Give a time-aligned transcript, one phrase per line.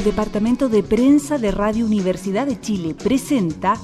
[0.00, 3.74] El Departamento de Prensa de Radio Universidad de Chile presenta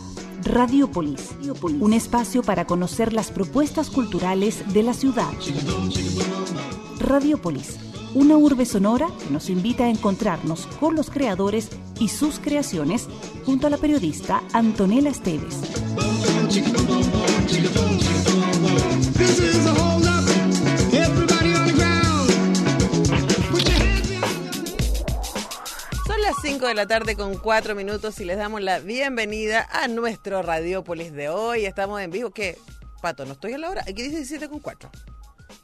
[0.45, 5.31] Radiopolis, un espacio para conocer las propuestas culturales de la ciudad.
[7.01, 7.77] Radiopolis,
[8.15, 11.69] una urbe sonora que nos invita a encontrarnos con los creadores
[12.01, 13.09] y sus creaciones
[13.45, 15.61] junto a la periodista Antonella Esteves.
[26.57, 31.13] 5 de la tarde con 4 minutos y les damos la bienvenida a nuestro Radiópolis
[31.13, 31.67] de hoy.
[31.67, 32.31] Estamos en vivo.
[32.31, 32.57] ¿Qué?
[33.03, 33.83] Pato, ¿no estoy a la hora?
[33.83, 34.91] Aquí dice 17 con 4.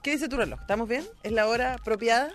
[0.03, 0.61] ¿Qué dice tu reloj?
[0.61, 1.07] ¿Estamos bien?
[1.23, 2.29] ¿Es la hora apropiada?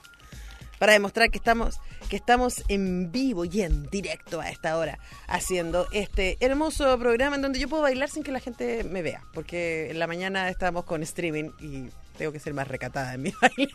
[0.80, 4.98] Para demostrar que estamos, que estamos en vivo y en directo a esta hora
[5.28, 9.22] haciendo este hermoso programa en donde yo puedo bailar sin que la gente me vea.
[9.36, 13.34] Porque en la mañana estamos con streaming y tengo que ser más recatada en mi
[13.40, 13.72] baile.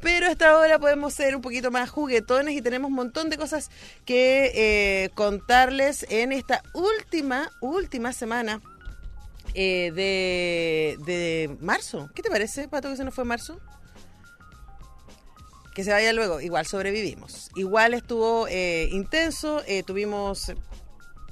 [0.00, 3.70] Pero hasta ahora podemos ser un poquito más juguetones y tenemos un montón de cosas
[4.04, 8.60] que eh, contarles en esta última, última semana
[9.54, 12.10] eh, de, de marzo.
[12.14, 13.60] ¿Qué te parece, Pato, que se nos fue marzo?
[15.74, 16.40] Que se vaya luego.
[16.40, 17.50] Igual sobrevivimos.
[17.56, 19.62] Igual estuvo eh, intenso.
[19.84, 20.52] tuvimos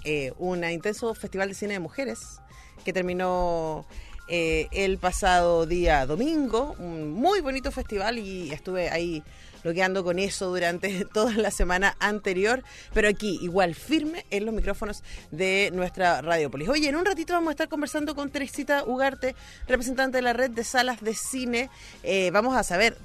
[0.08, 2.40] eh, un intenso festival de cine de mujeres
[2.84, 3.86] que terminó
[4.28, 6.74] eh, el pasado día domingo.
[6.78, 9.22] Un muy bonito festival y estuve ahí
[9.66, 12.62] logueando con eso durante toda la semana anterior,
[12.94, 15.02] pero aquí igual firme en los micrófonos
[15.32, 16.68] de nuestra Radiopolis.
[16.68, 19.34] Oye, en un ratito vamos a estar conversando con Teresita Ugarte,
[19.66, 21.68] representante de la red de salas de cine.
[22.04, 22.96] Eh, vamos a saber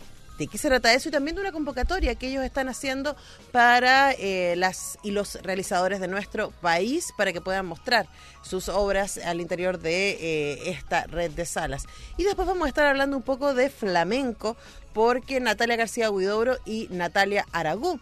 [0.41, 3.15] de qué se trata eso y también de una convocatoria que ellos están haciendo
[3.51, 8.07] para eh, las y los realizadores de nuestro país para que puedan mostrar
[8.41, 11.85] sus obras al interior de eh, esta red de salas.
[12.17, 14.57] Y después vamos a estar hablando un poco de flamenco
[14.93, 17.99] porque Natalia García Huidobro y Natalia Aragú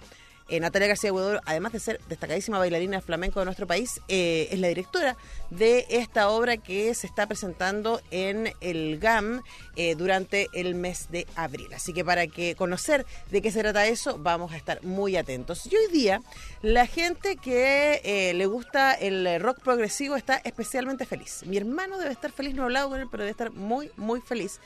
[0.50, 4.60] eh, Natalia García Huidobro, además de ser destacadísima bailarina flamenco de nuestro país, eh, es
[4.60, 5.16] la directora
[5.50, 9.42] de esta obra que se está presentando en el GAM
[9.76, 11.68] eh, durante el mes de abril.
[11.74, 15.68] Así que para que conocer de qué se trata eso, vamos a estar muy atentos.
[15.72, 16.22] Y hoy día,
[16.62, 21.44] la gente que le gusta el rock progresivo está especialmente feliz.
[21.46, 24.22] Mi hermano debe estar feliz, no he hablado con él, pero debe estar muy, muy
[24.22, 24.60] feliz.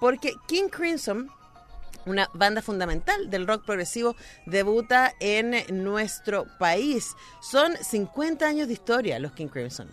[0.00, 1.30] Porque King Crimson
[2.08, 7.14] una banda fundamental del rock progresivo, debuta en nuestro país.
[7.40, 9.88] Son 50 años de historia los King Crimson.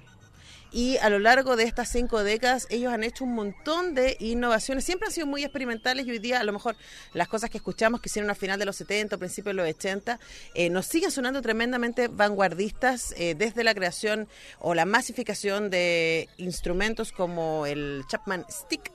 [0.76, 4.84] Y a lo largo de estas cinco décadas ellos han hecho un montón de innovaciones.
[4.84, 6.76] Siempre han sido muy experimentales y hoy día a lo mejor
[7.14, 9.70] las cosas que escuchamos que hicieron a final de los 70 o principios de los
[9.70, 10.20] 80
[10.54, 14.28] eh, nos siguen sonando tremendamente vanguardistas eh, desde la creación
[14.60, 18.95] o la masificación de instrumentos como el Chapman Stick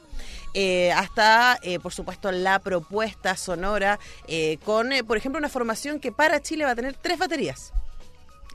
[0.55, 6.13] eh, hasta, eh, por supuesto, la propuesta sonora eh, con, por ejemplo, una formación que
[6.13, 7.73] para Chile va a tener tres baterías.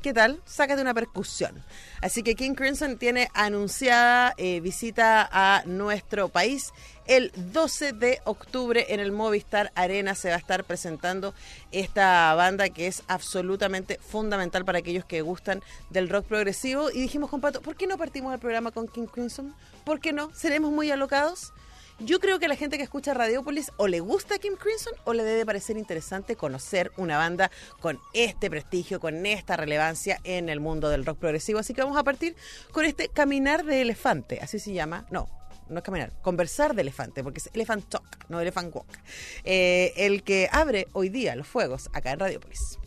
[0.05, 0.39] ¿Qué tal?
[0.45, 1.63] Sácate una percusión.
[1.99, 6.73] Así que King Crimson tiene anunciada eh, visita a nuestro país.
[7.07, 11.33] El 12 de octubre en el Movistar Arena se va a estar presentando
[11.71, 16.91] esta banda que es absolutamente fundamental para aquellos que gustan del rock progresivo.
[16.91, 19.55] Y dijimos con Pato, ¿por qué no partimos el programa con King Crimson?
[19.85, 20.31] ¿Por qué no?
[20.35, 21.51] ¿Seremos muy alocados?
[21.99, 25.13] Yo creo que a la gente que escucha Radiopolis o le gusta Kim Crimson o
[25.13, 30.59] le debe parecer interesante conocer una banda con este prestigio, con esta relevancia en el
[30.59, 31.59] mundo del rock progresivo.
[31.59, 32.35] Así que vamos a partir
[32.73, 35.05] con este caminar de elefante, así se llama.
[35.09, 35.29] No,
[35.69, 38.99] no es caminar, conversar de elefante, porque es Elephant Talk, no Elephant Walk.
[39.45, 42.77] Eh, el que abre hoy día los fuegos acá en Radiopolis.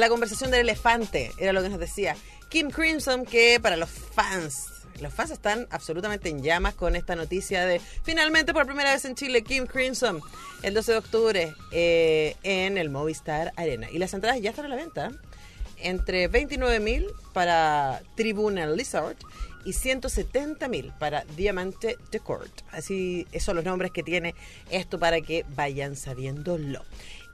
[0.00, 2.16] La conversación del elefante era lo que nos decía
[2.48, 7.66] Kim Crimson, que para los fans, los fans están absolutamente en llamas con esta noticia
[7.66, 10.22] de finalmente por primera vez en Chile Kim Crimson
[10.62, 13.90] el 12 de octubre eh, en el Movistar Arena.
[13.90, 15.10] Y las entradas ya están a la venta
[15.82, 19.16] entre 29 mil para Tribunal Lizard
[19.66, 22.62] y 170 mil para Diamante de Court.
[22.72, 24.34] Así, esos son los nombres que tiene
[24.70, 26.82] esto para que vayan sabiéndolo.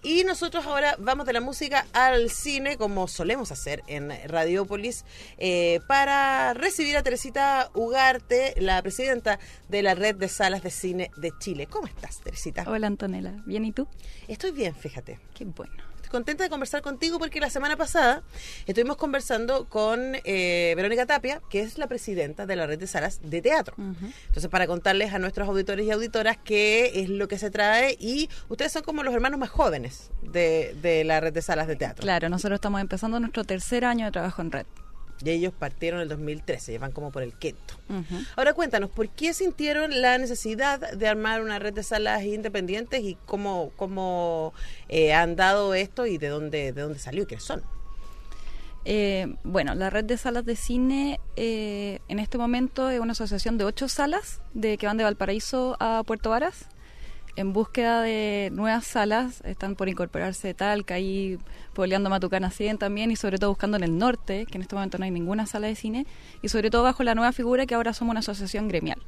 [0.07, 5.05] Y nosotros ahora vamos de la música al cine, como solemos hacer en Radiópolis,
[5.37, 11.11] eh, para recibir a Teresita Ugarte, la presidenta de la Red de Salas de Cine
[11.17, 11.67] de Chile.
[11.67, 12.63] ¿Cómo estás, Teresita?
[12.69, 13.89] Hola Antonella, ¿bien y tú?
[14.29, 15.19] Estoy bien, fíjate.
[15.35, 15.86] Qué bueno.
[16.11, 18.23] Contenta de conversar contigo porque la semana pasada
[18.67, 23.21] estuvimos conversando con eh, Verónica Tapia, que es la presidenta de la red de salas
[23.23, 23.75] de teatro.
[23.77, 28.29] Entonces, para contarles a nuestros auditores y auditoras qué es lo que se trae y
[28.49, 32.03] ustedes son como los hermanos más jóvenes de, de la red de salas de teatro.
[32.03, 34.67] Claro, nosotros estamos empezando nuestro tercer año de trabajo en red.
[35.25, 37.75] Y ellos partieron en el 2013, llevan como por el quinto.
[38.37, 43.17] Ahora cuéntanos, ¿por qué sintieron la necesidad de armar una red de salas independientes y
[43.27, 44.53] cómo, cómo
[44.89, 47.63] eh, han dado esto y de dónde, de dónde salió y quiénes son?
[48.85, 53.59] Eh, bueno, la red de salas de cine eh, en este momento es una asociación
[53.59, 56.69] de ocho salas de que van de Valparaíso a Puerto Varas
[57.37, 59.43] en búsqueda de nuevas salas.
[59.45, 61.38] Están por incorporarse Talca ahí
[61.75, 64.99] pobleando Matucana 100 también y sobre todo buscando en el norte, que en este momento
[64.99, 66.07] no hay ninguna sala de cine,
[66.43, 68.99] y sobre todo bajo la nueva figura que ahora somos una asociación gremial.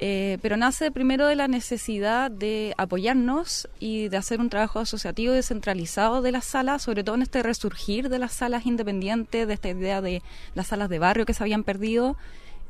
[0.00, 5.32] Eh, pero nace primero de la necesidad de apoyarnos y de hacer un trabajo asociativo
[5.32, 9.70] descentralizado de las salas, sobre todo en este resurgir de las salas independientes, de esta
[9.70, 10.22] idea de
[10.54, 12.16] las salas de barrio que se habían perdido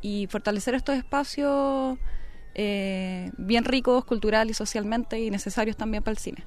[0.00, 1.98] y fortalecer estos espacios
[2.60, 6.44] eh, bien ricos cultural y socialmente y necesarios también para el cine.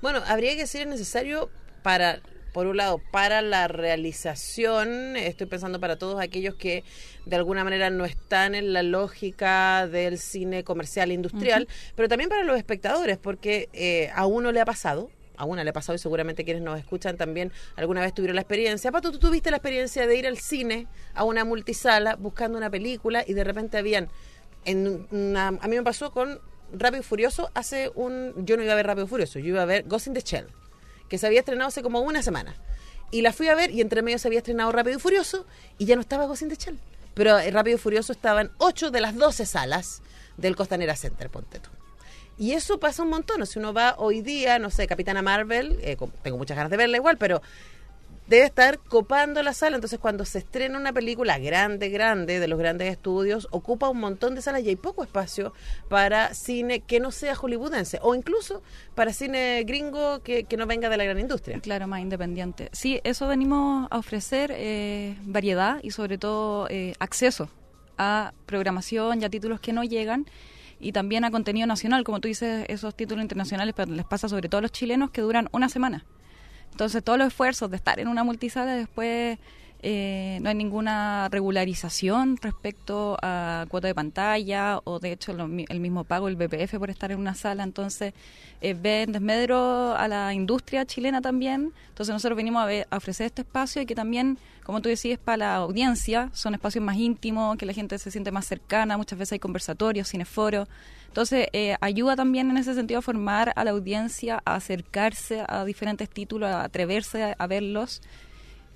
[0.00, 1.50] Bueno, habría que ser necesario
[1.82, 2.20] para,
[2.52, 6.84] por un lado, para la realización, estoy pensando para todos aquellos que
[7.26, 12.30] de alguna manera no están en la lógica del cine comercial e industrial, pero también
[12.30, 15.10] para los espectadores, porque eh, a uno le ha pasado.
[15.36, 18.42] A una le ha pasado y seguramente quienes nos escuchan también alguna vez tuvieron la
[18.42, 18.90] experiencia.
[18.90, 23.22] Pato, tú tuviste la experiencia de ir al cine, a una multisala, buscando una película
[23.24, 24.08] y de repente habían,
[24.68, 26.40] a mí me pasó con
[26.72, 28.34] Rápido y Furioso hace un...
[28.44, 30.20] Yo no iba a ver Rápido y Furioso, yo iba a ver Ghost in the
[30.20, 30.46] Shell,
[31.08, 32.54] que se había estrenado hace como una semana.
[33.10, 35.46] Y la fui a ver y entre medio se había estrenado Rápido y Furioso
[35.78, 36.78] y ya no estaba Ghost in the Shell.
[37.14, 40.02] Pero eh, Rápido y Furioso estaban 8 de las 12 salas
[40.36, 41.60] del Costanera Center, ponte.
[42.38, 43.44] Y eso pasa un montón.
[43.46, 46.96] Si uno va hoy día, no sé, Capitana Marvel, eh, tengo muchas ganas de verla
[46.96, 47.42] igual, pero
[48.28, 49.76] debe estar copando la sala.
[49.76, 54.34] Entonces, cuando se estrena una película grande, grande, de los grandes estudios, ocupa un montón
[54.34, 55.52] de salas y hay poco espacio
[55.88, 58.62] para cine que no sea hollywoodense o incluso
[58.94, 61.60] para cine gringo que, no venga de la gran industria.
[61.60, 62.68] Claro, más independiente.
[62.72, 67.48] Sí, eso venimos a ofrecer eh, variedad y sobre todo eh, acceso
[67.96, 70.26] a programación y a títulos que no llegan
[70.80, 74.58] y también a contenido nacional, como tú dices, esos títulos internacionales les pasa sobre todo
[74.58, 76.04] a los chilenos que duran una semana.
[76.72, 79.38] Entonces todos los esfuerzos de estar en una multisala después
[79.80, 85.80] eh, no hay ninguna regularización respecto a cuota de pantalla o de hecho lo el
[85.80, 87.62] mismo pago, el BPF por estar en una sala.
[87.62, 88.12] Entonces
[88.60, 91.72] eh, ve en desmedro a la industria chilena también.
[91.90, 95.18] Entonces nosotros venimos a, ver- a ofrecer este espacio y que también, como tú decías,
[95.18, 99.18] para la audiencia son espacios más íntimos, que la gente se siente más cercana, muchas
[99.18, 100.66] veces hay conversatorios, cineforos.
[101.08, 105.64] Entonces eh, ayuda también en ese sentido a formar a la audiencia, a acercarse a
[105.64, 108.02] diferentes títulos, a atreverse a, verlos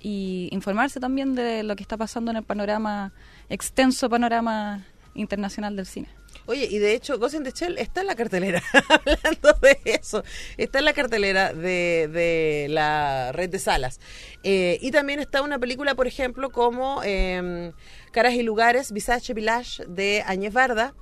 [0.01, 3.13] y informarse también de lo que está pasando en el panorama,
[3.49, 4.85] extenso panorama
[5.15, 6.09] internacional del cine.
[6.45, 10.23] Oye, y de hecho, Ghost in the Shell está en la cartelera, hablando de eso,
[10.57, 14.01] está en la cartelera de, de la red de salas.
[14.43, 17.71] Eh, y también está una película, por ejemplo, como eh,
[18.11, 20.93] Caras y Lugares, Visage Village, de Añez Barda.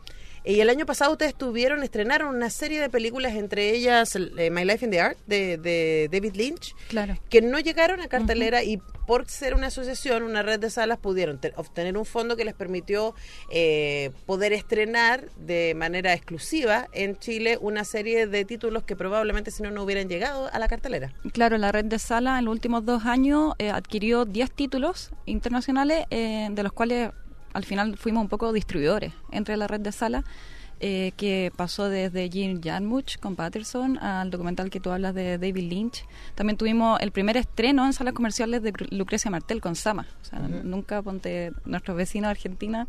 [0.43, 4.65] Y el año pasado ustedes tuvieron, estrenaron una serie de películas, entre ellas eh, My
[4.65, 7.15] Life in the Art, de, de David Lynch, Claro.
[7.29, 11.37] que no llegaron a cartelera y por ser una asociación, una red de salas, pudieron
[11.39, 13.13] te- obtener un fondo que les permitió
[13.51, 19.61] eh, poder estrenar de manera exclusiva en Chile una serie de títulos que probablemente si
[19.63, 21.13] no, no hubieran llegado a la cartelera.
[21.33, 26.05] Claro, la red de sala en los últimos dos años eh, adquirió 10 títulos internacionales,
[26.09, 27.11] eh, de los cuales
[27.53, 30.23] al final fuimos un poco distribuidores entre la red de sala,
[30.83, 35.69] eh, que pasó desde Jim Jarmusch con Patterson al documental que tú hablas de David
[35.69, 36.05] Lynch.
[36.33, 40.07] También tuvimos el primer estreno en salas comerciales de Lucrecia Martel con Sama.
[40.21, 42.87] O sea, nunca, ponte, nuestros vecinos de Argentina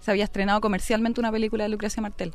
[0.00, 2.32] se había estrenado comercialmente una película de Lucrecia Martel.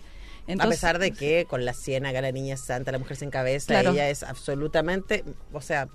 [0.60, 3.92] a pesar de que con la ciénaga, la niña santa, la mujer sin cabeza, Claro.
[3.92, 5.88] ella es absolutamente, o sea,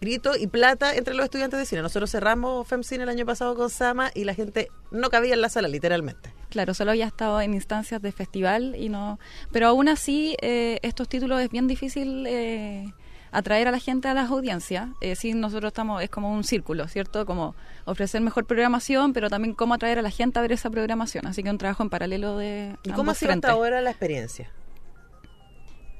[0.00, 1.82] grito y plata entre los estudiantes de cine.
[1.82, 5.48] Nosotros cerramos FEMCINE el año pasado con Sama y la gente no cabía en la
[5.48, 6.32] sala, literalmente.
[6.50, 9.18] Claro, solo había estado en instancias de festival y no.
[9.52, 12.92] Pero aún así, eh, estos títulos es bien difícil eh,
[13.32, 14.88] atraer a la gente a las audiencias.
[15.00, 17.26] Eh, sí, nosotros estamos, es como un círculo, ¿cierto?
[17.26, 21.26] Como ofrecer mejor programación, pero también cómo atraer a la gente a ver esa programación.
[21.26, 22.76] Así que un trabajo en paralelo de.
[22.84, 24.50] ¿Y cómo ha ambos sido hasta ahora la experiencia?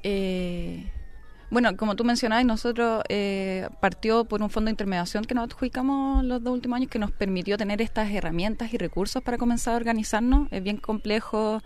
[0.03, 0.89] Eh,
[1.51, 6.23] bueno, como tú mencionabas, nosotros eh, partió por un fondo de intermediación que nos adjudicamos
[6.23, 9.77] los dos últimos años que nos permitió tener estas herramientas y recursos para comenzar a
[9.77, 10.47] organizarnos.
[10.51, 11.61] Es bien complejo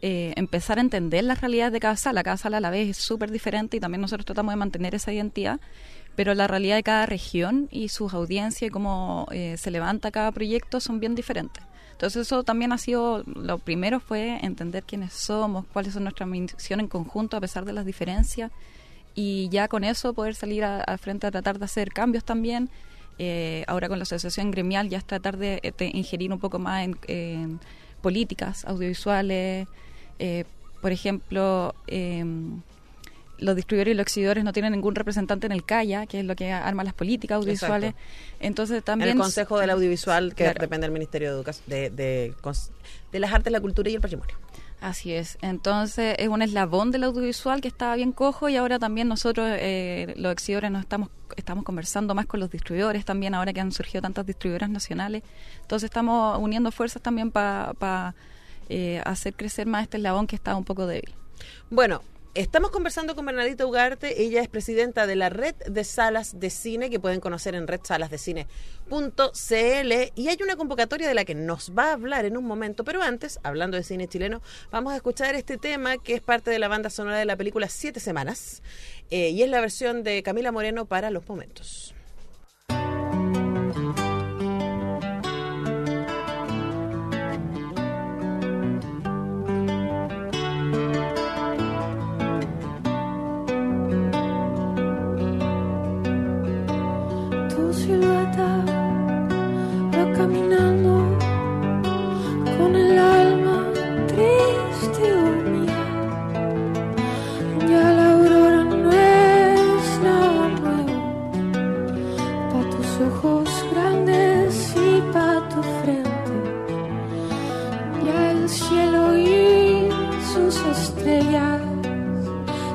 [0.00, 2.22] eh, empezar a entender las realidades de cada sala.
[2.22, 5.12] Cada sala a la vez es súper diferente y también nosotros tratamos de mantener esa
[5.12, 5.60] identidad.
[6.14, 10.30] Pero la realidad de cada región y sus audiencias y cómo eh, se levanta cada
[10.30, 11.64] proyecto son bien diferentes.
[11.92, 16.84] Entonces eso también ha sido, lo primero fue entender quiénes somos, cuáles son nuestras misiones
[16.84, 18.52] en conjunto a pesar de las diferencias
[19.16, 22.70] y ya con eso poder salir al frente a tratar de hacer cambios también.
[23.18, 26.58] Eh, ahora con la asociación gremial ya es tratar de, eh, de ingerir un poco
[26.58, 27.58] más en, en
[28.02, 29.66] políticas audiovisuales.
[30.18, 30.44] Eh,
[30.82, 32.60] por ejemplo, em,
[33.38, 36.36] los distribuidores y los exhibidores no tienen ningún representante en el CAIA, que es lo
[36.36, 37.94] que arma las políticas audiovisuales.
[38.38, 39.10] Entonces también...
[39.10, 40.60] en el Consejo del Audiovisual, que Claro.
[40.60, 42.34] depende del Ministerio de Educación, de, de,
[43.12, 44.36] de las Artes, la Cultura y el Patrimonio.
[44.80, 45.38] Así es.
[45.40, 50.14] Entonces es un eslabón del audiovisual que estaba bien cojo y ahora también nosotros, eh,
[50.16, 54.02] los exhibidores, nos estamos, estamos conversando más con los distribuidores también, ahora que han surgido
[54.02, 55.22] tantas distribuidoras nacionales.
[55.62, 58.14] Entonces estamos uniendo fuerzas también para
[59.04, 61.14] hacer crecer más este eslabón que estaba un poco débil.
[61.70, 62.02] Bueno,
[62.36, 64.22] estamos conversando con Bernadita Ugarte.
[64.22, 68.46] Ella es presidenta de la red de salas de cine que pueden conocer en redsalasdecine.cl
[70.14, 72.84] y hay una convocatoria de la que nos va a hablar en un momento.
[72.84, 76.58] Pero antes, hablando de cine chileno, vamos a escuchar este tema que es parte de
[76.58, 78.62] la banda sonora de la película Siete Semanas
[79.10, 81.95] eh, y es la versión de Camila Moreno para los momentos.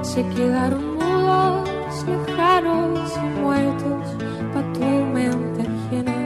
[0.01, 1.69] Se quedaron mudos,
[2.07, 4.07] lejanos y muertos
[4.53, 6.17] para tu mente ajena.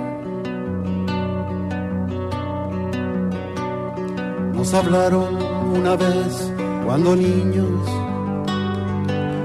[4.54, 5.36] Nos hablaron
[5.76, 6.52] una vez
[6.86, 7.82] cuando niños,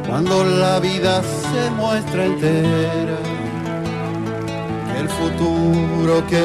[0.06, 3.18] cuando la vida se muestra entera,
[4.98, 6.44] el futuro que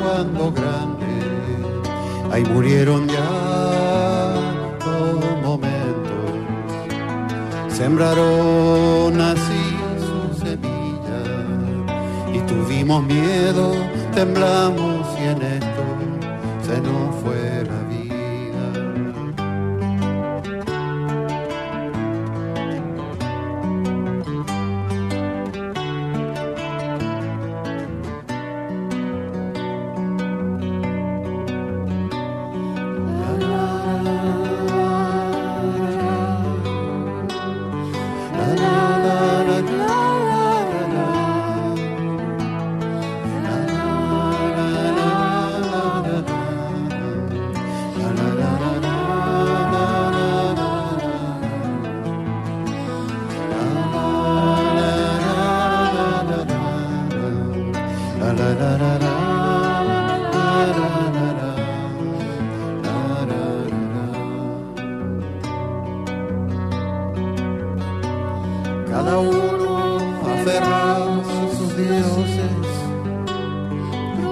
[0.00, 1.06] cuando grande,
[2.30, 3.47] ahí murieron ya
[7.78, 9.64] sembraron así
[10.04, 11.20] su semilla
[12.34, 13.72] y tuvimos miedo,
[14.12, 15.84] temblamos y en esto
[16.66, 17.07] se nos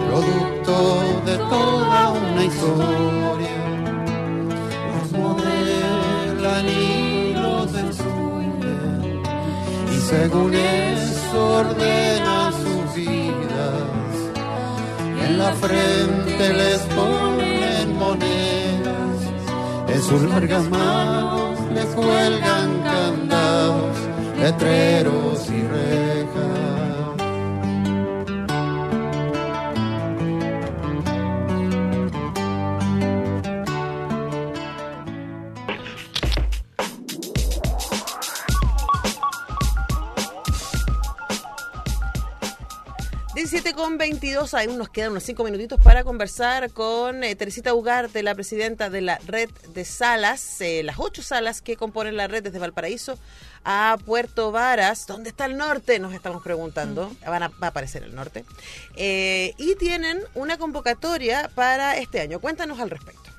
[0.07, 0.75] producto
[1.27, 3.57] de toda una historia.
[4.93, 9.23] Los modelan y los destruyen,
[9.93, 14.17] y según eso ordenan sus vidas.
[15.25, 19.19] En la frente les ponen monedas,
[19.89, 23.97] en sus largas manos les cuelgan candados,
[24.41, 26.86] letreros y rejas.
[43.87, 48.35] Con 22, aún nos quedan unos 5 minutitos para conversar con eh, Teresita Ugarte, la
[48.35, 52.59] presidenta de la red de salas, eh, las ocho salas que componen la red desde
[52.59, 53.17] Valparaíso
[53.65, 55.07] a Puerto Varas.
[55.07, 56.01] ¿Dónde está el norte?
[56.01, 57.13] Nos estamos preguntando.
[57.25, 58.45] Van a, va a aparecer el norte.
[58.97, 62.41] Eh, y tienen una convocatoria para este año.
[62.41, 63.31] Cuéntanos al respecto.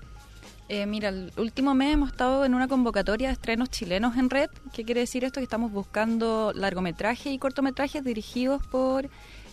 [0.70, 4.50] Eh, mira, el último mes hemos estado en una convocatoria de estrenos chilenos en red.
[4.74, 5.40] ¿Qué quiere decir esto?
[5.40, 9.10] Que estamos buscando largometrajes y cortometrajes dirigidos por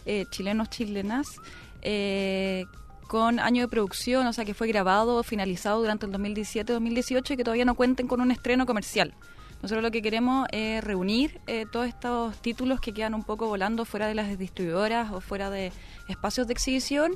[0.07, 1.41] eh, chilenos chilenas
[1.83, 2.67] eh,
[3.09, 7.45] con año de producción, o sea que fue grabado finalizado durante el 2017-2018 y que
[7.45, 9.15] todavía no cuenten con un estreno comercial.
[9.63, 13.85] Nosotros lo que queremos es reunir eh, todos estos títulos que quedan un poco volando
[13.85, 15.73] fuera de las distribuidoras o fuera de
[16.09, 17.13] espacios de exhibición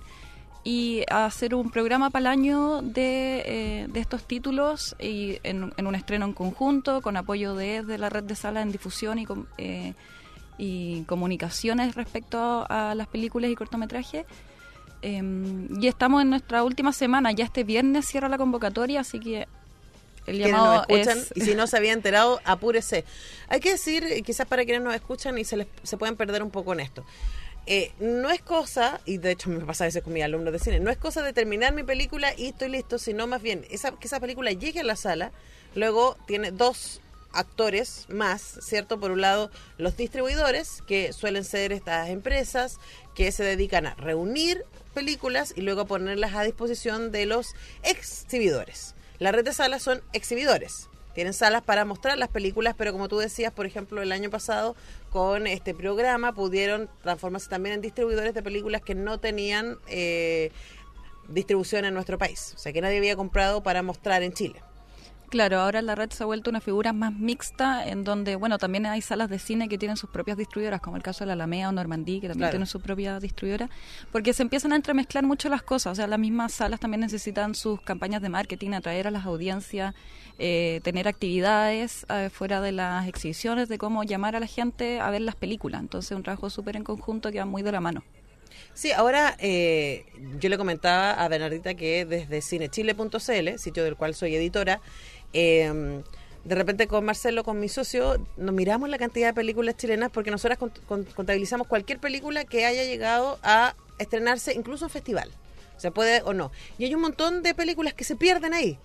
[0.64, 6.32] y hacer un programa para el año de, estos títulos y en, un estreno en
[6.32, 9.26] conjunto con apoyo de, la red de salas en difusión y,
[9.58, 9.94] eh,
[10.58, 14.26] y comunicaciones respecto a, las películas y cortometrajes.
[15.00, 15.22] Eh,
[15.80, 19.46] y estamos en nuestra última semana, ya este viernes cierra la convocatoria, así que
[20.26, 21.32] el llamado nos escuchan es...
[21.36, 23.04] y si no se había enterado, apúrese.
[23.48, 26.42] Hay que decir, eh, quizás para quienes nos escuchan y se, les, se pueden perder
[26.42, 27.04] un poco en esto.
[27.70, 30.58] Eh, no es cosa, y de hecho me pasa a veces con mis alumnos de
[30.58, 33.92] cine, no es cosa de terminar mi película y estoy listo, sino más bien esa,
[33.92, 35.32] que esa película llegue a la sala,
[35.74, 38.98] luego tiene dos actores más, ¿cierto?
[39.00, 42.78] Por un lado, los distribuidores, que suelen ser estas empresas
[43.14, 44.64] que se dedican a reunir
[44.94, 48.94] películas y luego ponerlas a disposición de los exhibidores.
[49.18, 50.88] La red de salas son exhibidores.
[51.14, 54.76] Tienen salas para mostrar las películas, pero como tú decías, por ejemplo, el año pasado
[55.10, 60.52] con este programa pudieron transformarse también en distribuidores de películas que no tenían eh,
[61.28, 62.52] distribución en nuestro país.
[62.54, 64.62] O sea, que nadie había comprado para mostrar en Chile.
[65.30, 68.86] Claro, ahora la red se ha vuelto una figura más mixta, en donde, bueno, también
[68.86, 71.68] hay salas de cine que tienen sus propias distribuidoras, como el caso de la Alameda
[71.68, 72.52] o Normandí, que también Claro.
[72.52, 73.68] tienen su propia distribuidora,
[74.10, 75.92] porque se empiezan a entremezclar mucho las cosas.
[75.92, 79.94] O sea, las mismas salas también necesitan sus campañas de marketing, atraer a las audiencias,
[80.38, 85.10] eh, tener actividades eh, fuera de las exhibiciones, de cómo llamar a la gente a
[85.10, 85.82] ver las películas.
[85.82, 88.02] Entonces, un trabajo súper en conjunto que va muy de la mano.
[88.74, 90.06] Sí, ahora eh,
[90.40, 94.80] yo le comentaba a Bernardita que desde cinechile.cl, sitio del cual soy editora,
[95.32, 96.02] eh,
[96.44, 100.30] de repente con Marcelo, con mi socio, nos miramos la cantidad de películas chilenas porque
[100.30, 105.30] nosotras cont- cont- contabilizamos cualquier película que haya llegado a estrenarse incluso en festival.
[105.76, 106.50] O sea, puede o no.
[106.78, 108.78] Y hay un montón de películas que se pierden ahí,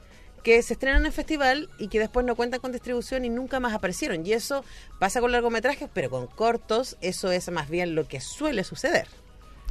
[0.44, 3.74] que se estrenan en festival y que después no cuentan con distribución y nunca más
[3.74, 4.26] aparecieron.
[4.28, 4.66] Y eso
[5.00, 9.08] pasa con largometrajes, pero con cortos eso es más bien lo que suele suceder.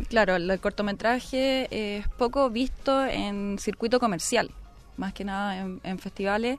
[0.09, 4.51] Claro, el cortometraje es poco visto en circuito comercial,
[4.97, 6.59] más que nada en, en festivales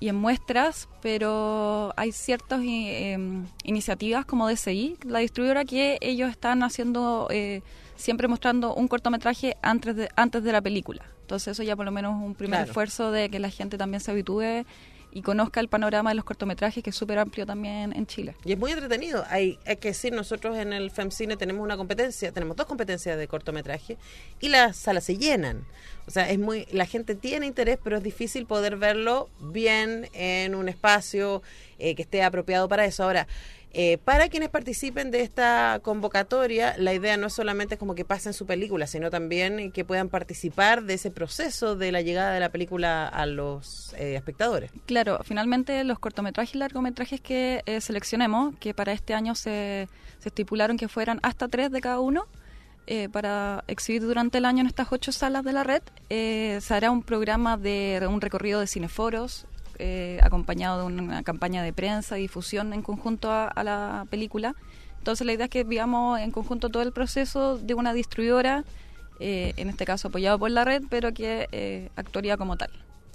[0.00, 6.30] y en muestras, pero hay ciertas i- em, iniciativas como DCI, la distribuidora, que ellos
[6.30, 7.62] están haciendo, eh,
[7.96, 11.02] siempre mostrando un cortometraje antes de, antes de la película.
[11.22, 12.70] Entonces eso ya por lo menos es un primer Claro.
[12.70, 14.64] esfuerzo de que la gente también se habitúe
[15.12, 18.34] y conozca el panorama de los cortometrajes, que es súper amplio también en Chile.
[18.44, 19.24] Y es muy entretenido.
[19.28, 23.28] Hay, hay que decir, nosotros en el FEMCINE tenemos una competencia, tenemos dos competencias de
[23.28, 23.96] cortometraje
[24.40, 25.64] y las salas se llenan.
[26.06, 30.54] O sea, es muy, la gente tiene interés, pero es difícil poder verlo bien en
[30.54, 31.42] un espacio
[31.78, 33.04] eh, que esté apropiado para eso.
[33.04, 33.26] Ahora,
[33.72, 38.32] eh, para quienes participen de esta convocatoria, la idea no es solamente como que pasen
[38.32, 42.48] su película, sino también que puedan participar de ese proceso de la llegada de la
[42.48, 44.70] película a los eh, espectadores.
[44.86, 50.28] Claro, finalmente los cortometrajes y largometrajes que eh, seleccionemos, que para este año se, se
[50.28, 52.26] estipularon que fueran hasta tres de cada uno,
[52.90, 56.72] eh, para exhibir durante el año en estas ocho salas de la red, eh, se
[56.72, 59.44] hará un programa de un recorrido de cineforos,
[59.78, 64.54] eh, acompañado de una campaña de prensa difusión en conjunto a, la película.
[64.98, 68.64] Entonces la idea es que vivamos en conjunto todo el proceso de una distribuidora,
[69.20, 72.70] eh, en este caso apoyado por la red, pero que eh, actuaría como tal.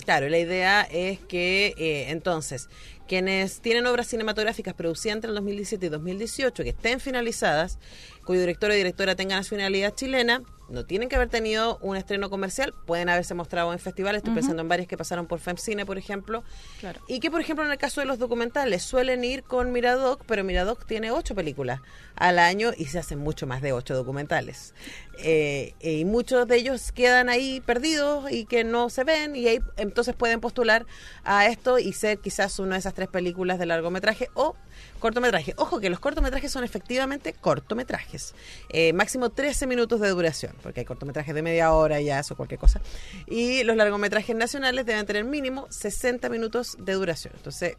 [0.06, 2.68] Claro, la idea es que entonces
[3.08, 7.80] quienes tienen obras cinematográficas producidas entre el 2017 y 2018 que estén finalizadas,
[8.26, 12.74] cuyo director o directora tenga nacionalidad chilena, no tienen que haber tenido un estreno comercial,
[12.88, 16.44] pueden haberse mostrado en festivales, estoy pensando en varias que pasaron por FEMCINE, por ejemplo,
[16.80, 17.02] Claro.
[17.08, 20.44] y que, por ejemplo, en el caso de los documentales, suelen ir con Miradoc, pero
[20.46, 21.82] Miradoc tiene ocho películas
[22.16, 24.74] al año y se hacen mucho más de ocho documentales.
[25.20, 29.60] Eh, y muchos de ellos quedan ahí perdidos y que no se ven, y ahí
[29.78, 30.86] entonces pueden postular
[31.26, 34.56] a esto y ser quizás una de esas tres películas de largometraje o
[35.00, 35.54] cortometraje.
[35.58, 38.34] Ojo que los cortometrajes son efectivamente cortometrajes,
[38.70, 42.36] eh, máximo 13 minutos de duración, porque hay cortometrajes de media hora y ya eso,
[42.36, 42.82] cualquier cosa.
[43.28, 47.34] Y los largometrajes nacionales deben tener mínimo 60 minutos de duración.
[47.36, 47.76] Entonces,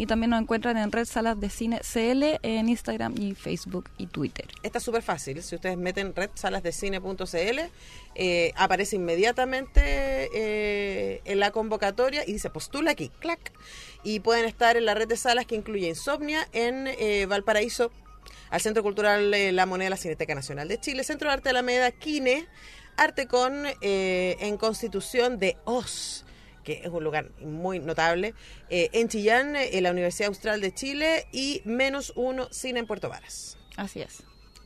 [0.00, 4.06] y también nos encuentran en Red Salas de Cine CL en Instagram y Facebook y
[4.06, 4.46] Twitter.
[4.62, 5.42] Está es súper fácil.
[5.42, 7.60] Si ustedes meten redsalasdecine.cl,
[8.14, 9.82] eh, aparece inmediatamente
[10.34, 13.52] eh, en la convocatoria y dice postula aquí, clac.
[14.02, 17.92] Y pueden estar en la red de salas que incluye Insomnia en eh, Valparaíso,
[18.48, 21.90] al Centro Cultural eh, La Moneda, la Cineteca Nacional de Chile, Centro de Arte Alameda,
[21.90, 22.46] Quine,
[22.96, 26.24] Artecon eh, en Constitución de Oz
[26.64, 28.34] que es un lugar muy notable,
[28.68, 32.86] eh, en Chillán, eh, en la Universidad Austral de Chile y menos uno cine en
[32.86, 33.58] Puerto Varas.
[33.76, 34.22] Así es.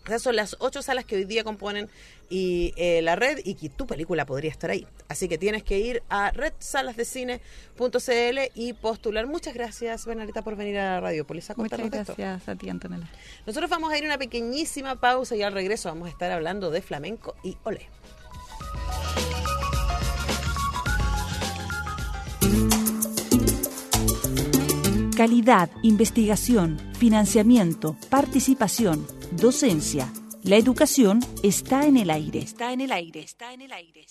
[0.06, 1.88] Esas son las ocho salas que hoy día componen
[2.28, 4.86] y eh, la red y que tu película podría estar ahí.
[5.08, 9.26] Así que tienes que ir a redsalasdecine.cl y postular.
[9.26, 12.14] Muchas gracias, Bernadita, por venir a Radiopolis a Muchas contarnos esto.
[12.18, 13.10] gracias a ti, Antonella.
[13.46, 16.70] Nosotros vamos a ir a una pequeñísima pausa y al regreso vamos a estar hablando
[16.70, 17.88] de flamenco y olé.
[25.24, 30.12] Calidad, investigación, financiamiento, participación, docencia.
[30.42, 32.40] La educación está en el aire.
[32.40, 33.20] Está en el aire.
[33.20, 34.04] Está en el aire.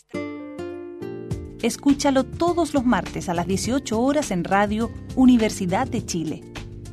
[1.61, 6.41] Escúchalo todos los martes a las 18 horas en Radio Universidad de Chile.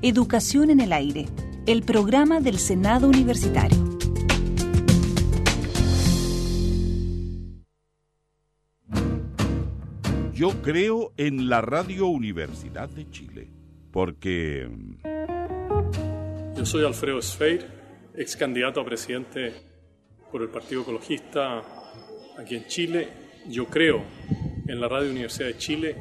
[0.03, 1.27] Educación en el aire.
[1.65, 3.79] El programa del Senado Universitario.
[10.35, 13.49] Yo creo en la Radio Universidad de Chile,
[13.93, 14.69] porque
[16.57, 17.67] Yo soy Alfredo Sfeir,
[18.15, 19.53] ex candidato a presidente
[20.31, 21.63] por el Partido Ecologista
[22.39, 23.09] aquí en Chile.
[23.49, 24.03] Yo creo
[24.67, 25.97] en la Radio Universidad de Chile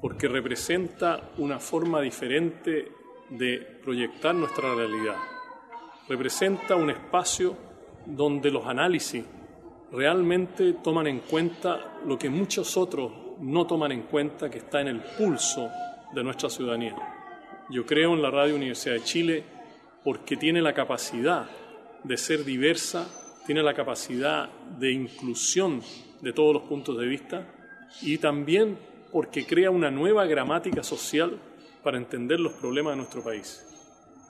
[0.00, 2.92] porque representa una forma diferente
[3.30, 5.16] de proyectar nuestra realidad.
[6.08, 7.56] Representa un espacio
[8.04, 9.24] donde los análisis
[9.90, 14.88] realmente toman en cuenta lo que muchos otros no toman en cuenta, que está en
[14.88, 15.68] el pulso
[16.14, 17.15] de nuestra ciudadanía.
[17.68, 19.44] Yo creo en la Radio Universidad de Chile
[20.04, 21.50] porque tiene la capacidad
[22.04, 23.08] de ser diversa,
[23.44, 24.48] tiene la capacidad
[24.78, 25.82] de inclusión
[26.20, 27.44] de todos los puntos de vista
[28.02, 28.78] y también
[29.10, 31.38] porque crea una nueva gramática social
[31.82, 33.66] para entender los problemas de nuestro país.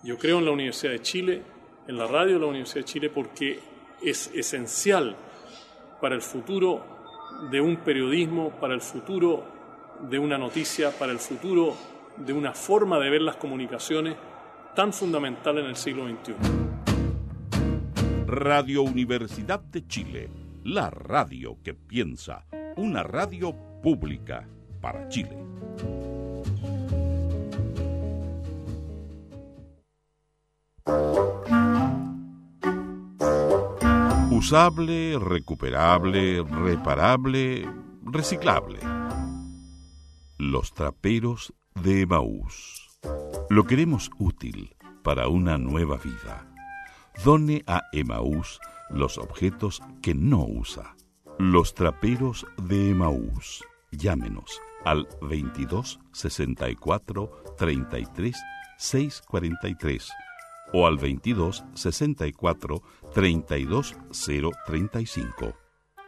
[0.02, 1.42] Yo creo en la Universidad de Chile,
[1.86, 3.58] en la radio de la Universidad de Chile, porque
[4.02, 5.14] es esencial
[6.00, 6.82] para el futuro
[7.50, 9.44] de un periodismo, para el futuro
[10.08, 11.74] de una noticia, para el futuro
[12.18, 14.16] de una forma de ver las comunicaciones
[14.74, 16.34] tan fundamental en el siglo XXI.
[18.26, 20.28] Radio Universidad de Chile,
[20.64, 24.46] la radio que piensa, una radio pública
[24.80, 25.36] para Chile.
[34.30, 37.66] Usable, recuperable, reparable,
[38.02, 38.78] reciclable.
[40.38, 42.98] Los traperos de Emaús.
[43.48, 46.48] Lo queremos útil para una nueva vida.
[47.24, 48.60] Done a Emaús
[48.90, 50.96] los objetos que no usa.
[51.38, 53.64] Los traperos de Emaús.
[53.92, 58.36] Llámenos al 22 64 33
[58.78, 60.10] 643
[60.72, 62.82] o al 22 64
[63.14, 63.96] 32
[64.66, 65.54] 035.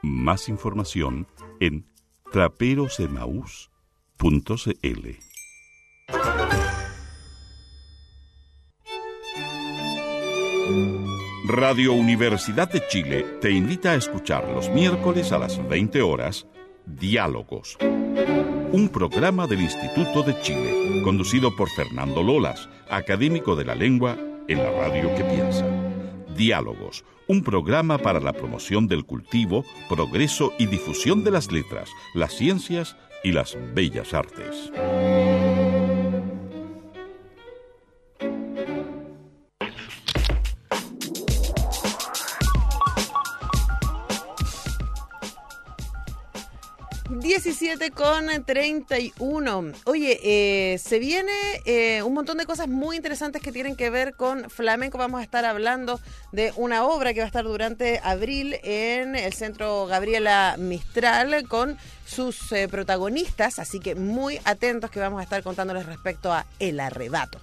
[0.03, 1.27] Más información
[1.61, 1.87] en
[2.33, 5.28] traperosemaús.cl.
[11.49, 16.47] Radio Universidad de Chile te invita a escuchar los miércoles a las 20 horas
[16.85, 17.79] Diálogos,
[18.71, 24.59] un programa del Instituto de Chile, conducido por Fernando Lolas, académico de la lengua en
[24.59, 25.65] la radio que piensa.
[26.37, 32.35] Diálogos, un programa para la promoción del cultivo, progreso y difusión de las letras, las
[32.35, 34.71] ciencias y las bellas artes.
[47.69, 49.73] 17 con 31.
[49.85, 51.33] Oye, eh, se viene
[51.67, 54.97] eh, un montón de cosas muy interesantes que tienen que ver con flamenco.
[54.97, 56.01] Vamos a estar hablando
[56.33, 61.77] de una obra que va a estar durante abril en el Centro Gabriela Mistral con
[62.07, 66.81] sus eh, protagonistas, así que muy atentos que vamos a estar contándoles respecto a El
[66.81, 67.39] Arrebato.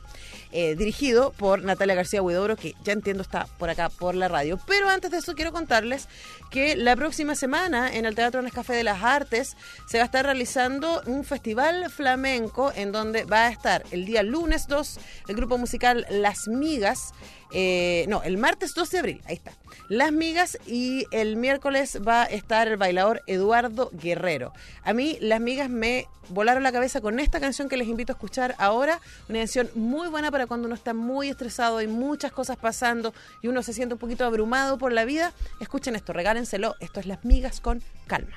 [0.51, 4.57] Eh, dirigido por Natalia García Huidobro, que ya entiendo está por acá por la radio.
[4.65, 6.07] Pero antes de eso quiero contarles
[6.49, 9.57] que la próxima semana en el Teatro Nescafé de las Artes
[9.88, 14.23] se va a estar realizando un festival flamenco en donde va a estar el día
[14.23, 17.11] lunes 2 el grupo musical Las Migas,
[17.51, 19.51] eh, no, el martes 12 de abril, ahí está.
[19.88, 24.53] Las Migas y el miércoles va a estar el bailador Eduardo Guerrero.
[24.83, 28.15] A mí las migas me volaron la cabeza con esta canción que les invito a
[28.15, 32.57] escuchar ahora, una canción muy buena para cuando uno está muy estresado, hay muchas cosas
[32.57, 35.33] pasando y uno se siente un poquito abrumado por la vida.
[35.59, 38.35] Escuchen esto, regálenselo, esto es Las Migas con calma.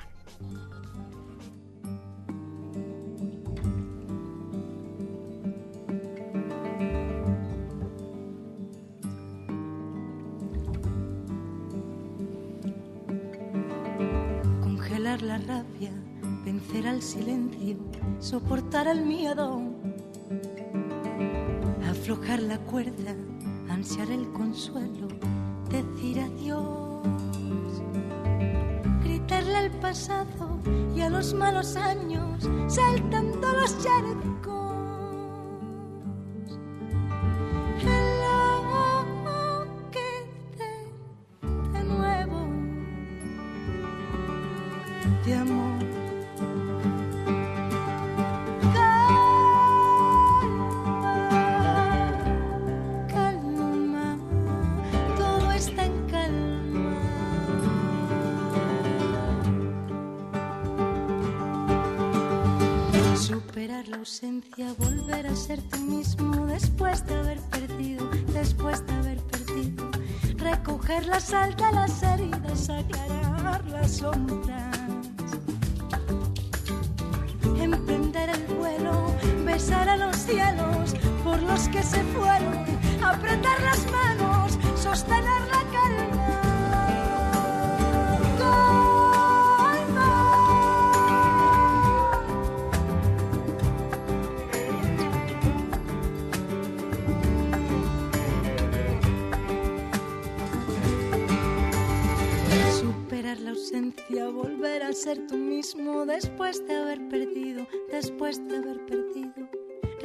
[14.99, 15.91] Congelar la rabia,
[16.43, 17.77] vencer al silencio,
[18.19, 19.61] soportar el miedo,
[21.89, 23.15] aflojar la cuerda,
[23.69, 25.07] ansiar el consuelo,
[25.69, 27.07] decir adiós,
[29.01, 30.59] gritarle al pasado
[30.93, 34.58] y a los malos años, saltando los charcos.
[71.31, 71.68] Recoger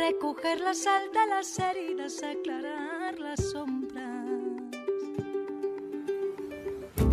[0.06, 4.28] Recoger la sal de las heridas, aclarar las sombras.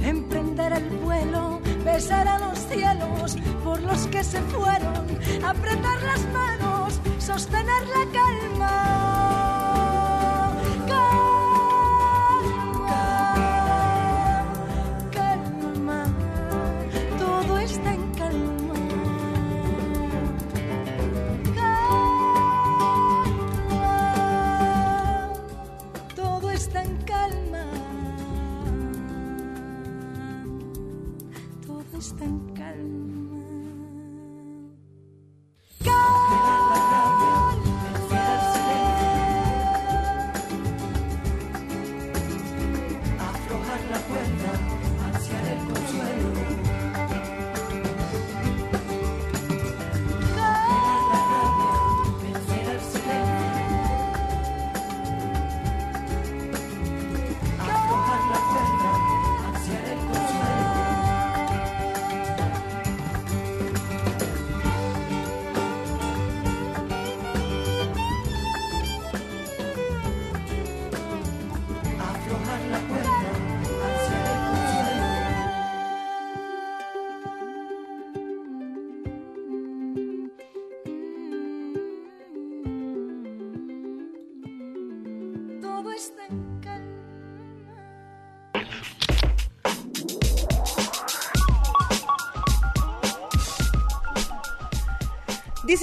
[0.04, 5.08] Emprender el vuelo, besar a los cielos por los que se fueron,
[5.41, 9.00] apretar las manos, sostener la calma.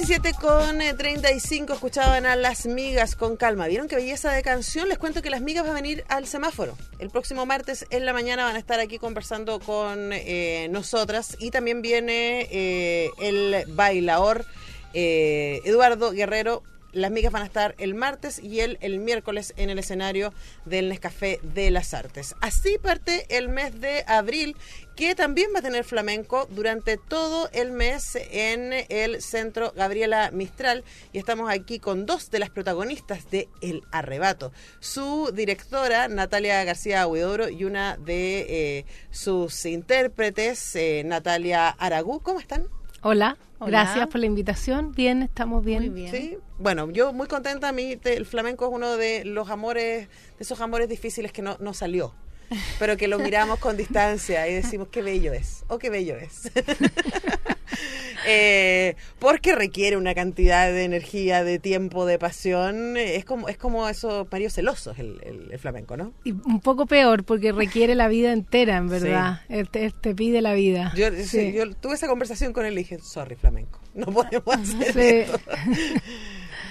[0.09, 3.67] 17 con eh, 35 escuchaban a Las Migas con calma.
[3.67, 4.89] ¿Vieron qué belleza de canción?
[4.89, 6.75] Les cuento que Las Migas va a venir al semáforo.
[6.97, 11.37] El próximo martes en la mañana van a estar aquí conversando con eh, nosotras.
[11.39, 14.45] Y también viene eh, el bailador
[14.95, 16.63] eh, Eduardo Guerrero.
[16.91, 20.33] Las migas van a estar el martes y él el miércoles en el escenario
[20.65, 22.35] del Nescafé de las Artes.
[22.41, 24.55] Así parte el mes de abril,
[24.95, 30.83] que también va a tener flamenco durante todo el mes en el Centro Gabriela Mistral.
[31.13, 34.51] Y estamos aquí con dos de las protagonistas de El Arrebato.
[34.79, 42.21] Su directora, Natalia García Huidobro, y una de eh, sus intérpretes, eh, Natalia Aragú.
[42.21, 42.67] ¿Cómo están?
[43.01, 43.69] Hola, Hola.
[43.83, 44.91] gracias por la invitación.
[44.93, 45.79] Bien, estamos bien.
[45.81, 46.11] Muy bien.
[46.11, 47.69] Sí, bueno, yo muy contenta.
[47.69, 50.09] A mí te- el flamenco es uno de los amores, de
[50.39, 52.13] esos amores difíciles que no, no salió,
[52.79, 56.51] pero que lo miramos con distancia y decimos qué bello es, o qué bello es.
[58.27, 62.97] Eh, porque requiere una cantidad de energía, de tiempo, de pasión.
[62.97, 66.11] Es como, es como esos maridos celosos el, el- el flamenco, ¿no?
[66.25, 69.41] Y un poco peor porque requiere la vida entera, en verdad.
[69.47, 70.91] Él te, él te pide la vida.
[70.97, 71.23] Yo, Sí.
[71.23, 74.43] sí, yo tuve esa conversación con él y dije, sorry, flamenco, no podemos
[74.79, 74.99] hacer Sí.
[75.33, 75.39] esto.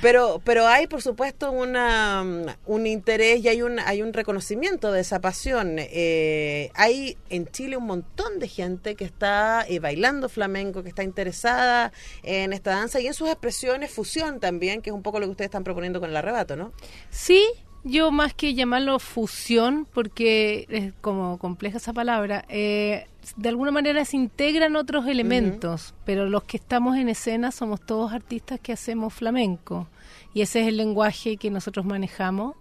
[0.00, 5.00] Pero, pero hay, por supuesto, una, un interés y hay un, hay un reconocimiento de
[5.00, 5.76] esa pasión.
[5.78, 11.02] Eh, hay en Chile un montón de gente que está eh, bailando flamenco, que está
[11.02, 15.26] interesada en esta danza y en sus expresiones fusión también, que es un poco lo
[15.26, 16.72] que ustedes están proponiendo con el arrebato, ¿no?
[17.10, 17.44] Sí,
[17.84, 23.06] yo más que llamarlo fusión, porque es como compleja esa palabra, eh,
[23.36, 28.12] de alguna manera se integran otros elementos, pero los que estamos en escena somos todos
[28.12, 29.88] artistas que hacemos flamenco
[30.34, 32.54] y ese es el lenguaje que nosotros manejamos.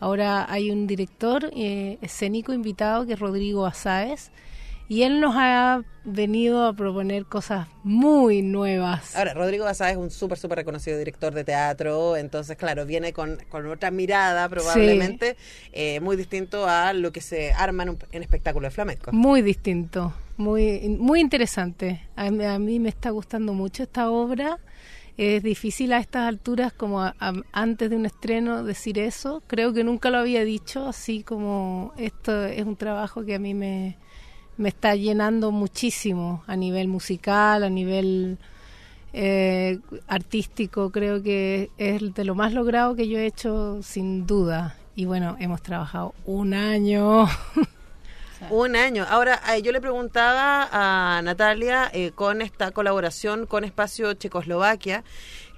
[0.00, 4.30] Ahora hay un director eh, escénico invitado que es Rodrigo Azáez
[4.88, 9.16] y él nos ha venido a proponer cosas muy nuevas.
[9.16, 13.38] Ahora, Rodrigo Basá es un súper, súper reconocido director de teatro, entonces, claro, viene con,
[13.48, 15.36] con otra mirada probablemente,
[15.72, 19.10] eh, muy distinto a lo que se arma en, un, en espectáculo de flamenco.
[19.12, 22.02] Muy distinto, muy, muy interesante.
[22.14, 24.58] A, mí- a mí me está gustando mucho esta obra.
[25.18, 29.42] Es difícil a estas alturas, como a- a- antes de un estreno, decir eso.
[29.46, 33.54] Creo que nunca lo había dicho, así como esto es un trabajo que a mí
[33.54, 33.96] me,
[34.56, 38.38] me está llenando muchísimo a nivel musical, a nivel
[39.12, 40.90] eh, artístico.
[40.90, 44.76] Creo que es de lo más logrado que yo he hecho, sin duda.
[44.94, 47.26] Y bueno, hemos trabajado un año.
[48.50, 49.06] Un año.
[49.08, 55.04] Ahora, eh, yo le preguntaba a Natalia eh, con esta colaboración con Espacio Checoslovaquia,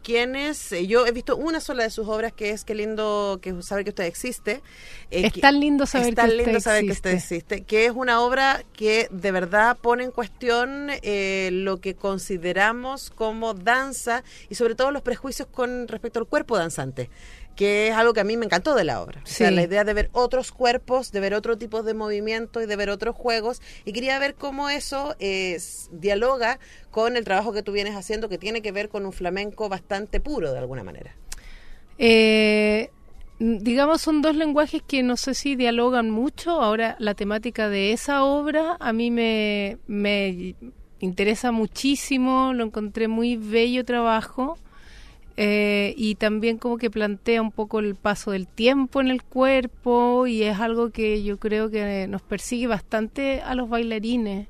[0.08, 3.62] quienes, eh, yo he visto una sola de sus obras que es Qué lindo que
[3.62, 4.62] saber que usted existe.
[5.10, 7.60] Eh, Es que- tan lindo saber es tan que usted lindo saber que usted existe,
[7.64, 13.52] que es una obra que de verdad pone en cuestión eh, lo que consideramos como
[13.52, 17.10] danza y sobre todo los prejuicios con respecto al cuerpo danzante
[17.58, 19.20] que es algo que a mí me encantó de la obra.
[19.24, 19.54] O sea, Sí.
[19.56, 22.88] la idea de ver otros cuerpos, de ver otro tipo de movimiento y de ver
[22.88, 23.60] otros juegos.
[23.84, 26.60] Y quería ver cómo eso es, dialoga
[26.92, 30.20] con el trabajo que tú vienes haciendo, que tiene que ver con un flamenco bastante
[30.20, 31.16] puro, de alguna manera.
[31.98, 32.90] Eh,
[33.40, 36.62] digamos, son dos lenguajes que no sé si dialogan mucho.
[36.62, 40.54] Ahora, la temática de esa obra a mí me, me
[41.00, 44.58] interesa muchísimo, lo encontré muy bello trabajo.
[45.40, 50.26] Eh, y también como que plantea un poco el paso del tiempo en el cuerpo
[50.26, 54.48] y es algo que yo creo que nos persigue bastante a los bailarines.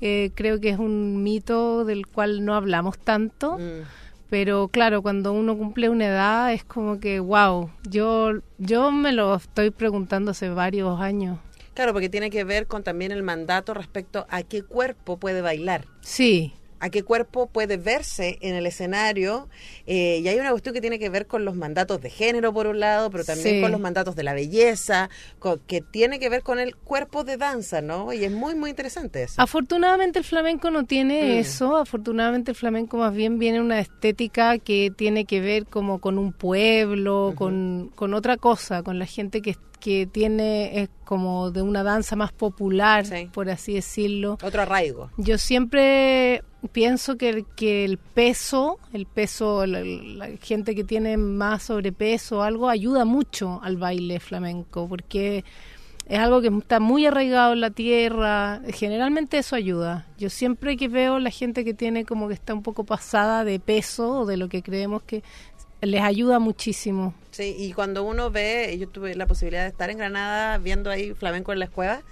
[0.00, 3.58] Eh, creo que es un mito del cual no hablamos tanto.
[3.58, 3.82] Mm.
[4.30, 9.34] Pero claro, cuando uno cumple una edad es como que, wow, yo, yo me lo
[9.34, 11.40] estoy preguntando hace varios años.
[11.74, 15.84] Claro, porque tiene que ver con también el mandato respecto a qué cuerpo puede bailar.
[16.00, 19.48] Sí, a qué cuerpo puede verse en el escenario.
[19.86, 22.66] eh, y hay una cuestión que tiene que ver con los mandatos de género, por
[22.66, 23.60] un lado, pero también Sí.
[23.60, 27.36] con los mandatos de la belleza, con- que tiene que ver con el cuerpo de
[27.36, 28.12] danza, ¿no?
[28.12, 29.40] Y es muy, muy interesante eso.
[29.40, 31.38] Afortunadamente el flamenco no tiene Mm.
[31.38, 36.18] eso, afortunadamente el flamenco más bien viene una estética que tiene que ver como con
[36.18, 41.60] un pueblo, con, con otra cosa, con la gente que, que tiene es como de
[41.60, 43.28] una danza más popular, Sí.
[43.32, 44.38] por así decirlo.
[44.42, 45.10] Otro arraigo.
[45.16, 51.16] Yo siempre pienso que, el- que el peso, el peso, la, la gente que tiene
[51.16, 55.44] más sobrepeso o algo, ayuda mucho al baile flamenco, porque
[56.06, 60.06] es algo que está muy arraigado en la tierra, generalmente eso ayuda.
[60.18, 63.58] Yo siempre que veo la gente que tiene como que está un poco pasada de
[63.58, 65.22] peso o de lo que creemos que
[65.82, 67.14] les ayuda muchísimo.
[67.32, 71.12] Sí, y cuando uno ve, yo tuve la posibilidad de estar en Granada viendo ahí
[71.14, 72.02] flamenco en las cuevas,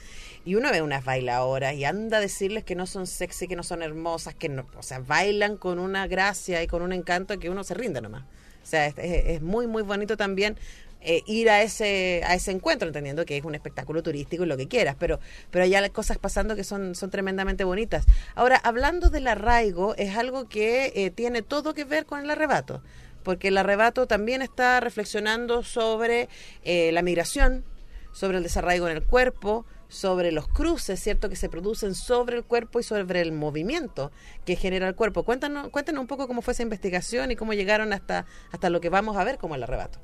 [0.45, 3.63] y uno ve unas bailadoras y anda a decirles que no son sexy, que no
[3.63, 7.51] son hermosas, que no, o sea, bailan con una gracia y con un encanto que
[7.51, 8.23] uno se rinde nomás.
[8.63, 10.57] O sea, es, muy, muy bonito también
[11.03, 14.57] eh, ir a ese a ese encuentro, entendiendo que es un espectáculo turístico y lo
[14.57, 18.07] que quieras, pero pero hay cosas pasando que son, son tremendamente bonitas.
[18.35, 22.83] Ahora, hablando del arraigo, es algo que eh, tiene todo que ver con el arrebato
[23.23, 26.29] porque el arrebato también está reflexionando sobre
[26.63, 27.65] eh, la migración,
[28.13, 32.45] sobre el desarraigo en el cuerpo, sobre los cruces, ¿cierto?, que se producen sobre el
[32.45, 34.13] cuerpo y sobre el movimiento
[34.47, 35.25] que genera el cuerpo.
[35.25, 38.89] Cuéntanos, cuéntanos un poco cómo fue esa investigación y cómo llegaron hasta, hasta lo que
[38.89, 39.99] vamos a ver como el arrebato.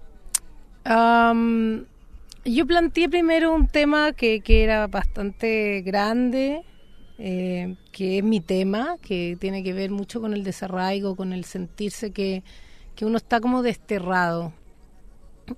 [0.85, 1.87] Am,
[2.45, 6.65] yo planteé primero un tema que, que era bastante grande,
[7.19, 11.45] eh, que es mi tema, que tiene que ver mucho con el desarraigo, con el
[11.45, 12.43] sentirse que,
[12.97, 14.53] que uno está como desterrado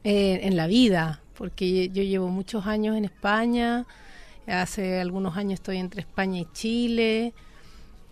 [0.04, 3.86] eh, en la vida, porque yo llevo muchos años en España,
[4.46, 7.32] hace algunos años estoy entre España y Chile,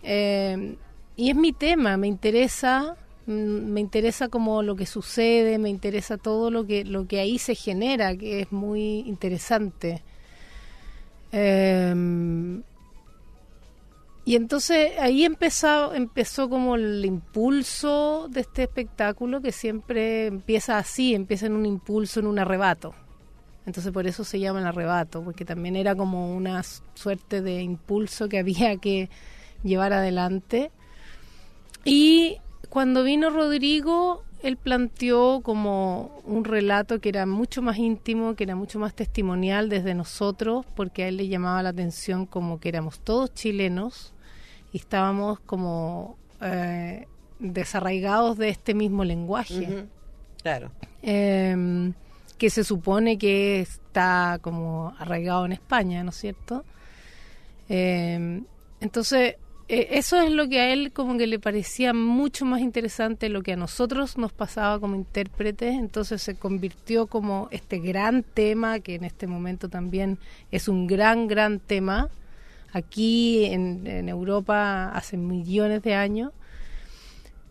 [0.01, 0.77] eh,
[1.17, 6.17] y es mi tema, me interesa, mm, me interesa como lo que sucede, me interesa
[6.17, 10.03] todo lo que lo que ahí se genera, que es muy interesante.
[11.33, 11.93] Eh,
[14.27, 21.15] y entonces ahí empezó, empezó como el impulso de este espectáculo que siempre empieza así,
[21.15, 22.93] empieza en un impulso, en un arrebato.
[23.65, 26.61] Entonces por eso se llama el arrebato, porque también era como una
[26.93, 29.09] suerte de impulso que había que
[29.63, 30.71] llevar adelante.
[31.85, 38.43] Y cuando vino Rodrigo, él planteó como un relato que era mucho más íntimo, que
[38.43, 42.67] era mucho más testimonial desde nosotros, porque a él le llamaba la atención como que
[42.67, 44.13] éramos todos chilenos
[44.71, 47.07] y estábamos como eh,
[47.39, 49.85] desarraigados de este mismo lenguaje.
[50.41, 50.71] Claro.
[51.01, 51.93] Eh,
[52.37, 56.63] que se supone que está como arraigado en España, ¿no es cierto?
[57.69, 58.41] Eh,
[58.79, 59.35] entonces,
[59.67, 63.41] eh, eso es lo que a él como que le parecía mucho más interesante lo
[63.41, 68.95] que a nosotros nos pasaba como intérpretes, entonces se convirtió como este gran tema, que
[68.95, 70.19] en este momento también
[70.51, 72.09] es un gran, gran tema,
[72.73, 76.31] aquí en, Europa hace millones de años.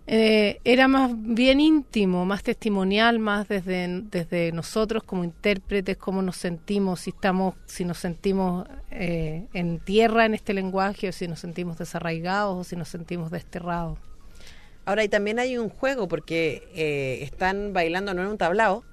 [0.09, 6.37] Eh, era más bien íntimo, más testimonial, más desde, desde nosotros como intérpretes, cómo nos
[6.37, 11.41] sentimos, si estamos, si nos sentimos eh, en tierra en este lenguaje, o si nos
[11.41, 13.99] sentimos desarraigados, o si nos sentimos desterrados.
[14.85, 18.85] Ahora, y también hay un juego, porque eh, están bailando no en un tablao,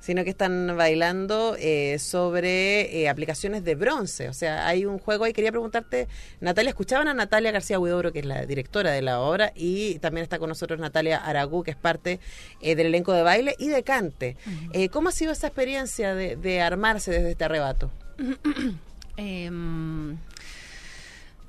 [0.00, 4.28] sino que están bailando eh, sobre eh, aplicaciones de bronce.
[4.28, 5.32] O sea, hay un juego ahí.
[5.32, 6.08] Quería preguntarte,
[6.40, 9.52] Natalia, ¿escuchaban a Natalia García Huidobro, que es la directora de la obra?
[9.54, 12.18] Y también está con nosotros Natalia Aragú, que es parte
[12.60, 14.36] eh, del elenco de baile y de cante.
[14.72, 17.90] Eh, ¿Cómo ha sido esa experiencia de, de armarse desde este arrebato?
[19.16, 20.16] Em,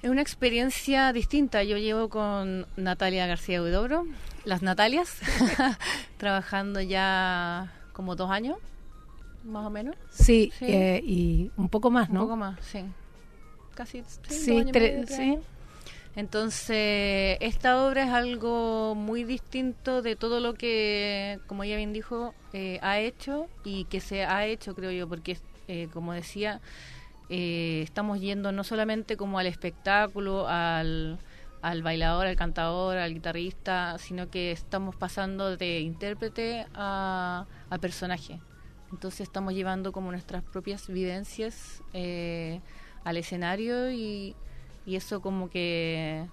[0.01, 1.63] es una experiencia distinta.
[1.63, 4.07] Yo llevo con Natalia García Huidobro,
[4.43, 5.15] las Natalias,
[6.17, 8.57] trabajando ya como dos años,
[9.43, 9.95] más o menos.
[10.09, 10.65] Sí, Sí.
[10.67, 12.21] eh, y un poco más, ¿no?
[12.21, 12.83] Un poco más, sí.
[13.75, 15.37] Casi sí, años medio, tres sí.
[16.15, 22.33] Entonces, esta obra es algo muy distinto de todo lo que, como ella bien dijo,
[22.51, 25.37] eh, ha hecho y que se ha hecho, creo yo, porque,
[25.69, 26.59] eh, como decía,
[27.29, 31.17] eh, estamos yendo no solamente como al espectáculo, al,
[31.61, 38.39] al bailador, al cantador, al guitarrista, sino que estamos pasando de intérprete a, a personaje.
[38.91, 42.59] Entonces estamos llevando como nuestras propias vivencias eh,
[43.03, 44.35] al escenario y,
[44.85, 46.27] y eso como que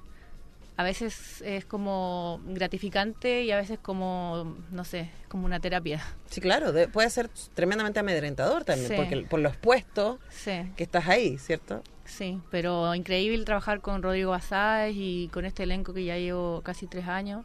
[0.78, 6.00] a veces es como gratificante y a veces como, no sé, como una terapia.
[6.26, 8.94] Sí, claro, de- puede ser tremendamente amedrentador también, Sí.
[8.96, 10.52] porque por lo expuesto Sí.
[10.76, 11.82] que estás ahí, ¿cierto?
[12.04, 16.86] Sí, pero increíble trabajar con Rodrigo Basáez y con este elenco que ya llevo casi
[16.86, 17.44] tres años.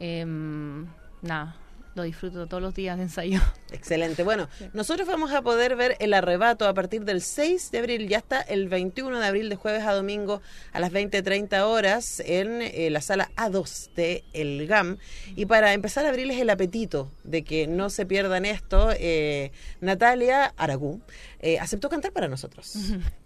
[0.00, 0.86] Em,
[1.22, 1.56] nada,
[1.94, 3.40] lo disfruto todos los días de ensayo.
[3.72, 4.22] Excelente.
[4.24, 8.18] Bueno, nosotros vamos a poder ver el arrebato a partir del 6 de abril, ya
[8.18, 10.42] está el 21 de abril, de jueves a domingo
[10.72, 14.98] a las 20.30 horas en eh, la sala A2 de El GAM.
[15.36, 20.52] Y para empezar a abrirles el apetito de que no se pierdan esto, eh, Natalia
[20.56, 21.00] Aragú
[21.40, 22.74] eh, aceptó cantar para nosotros.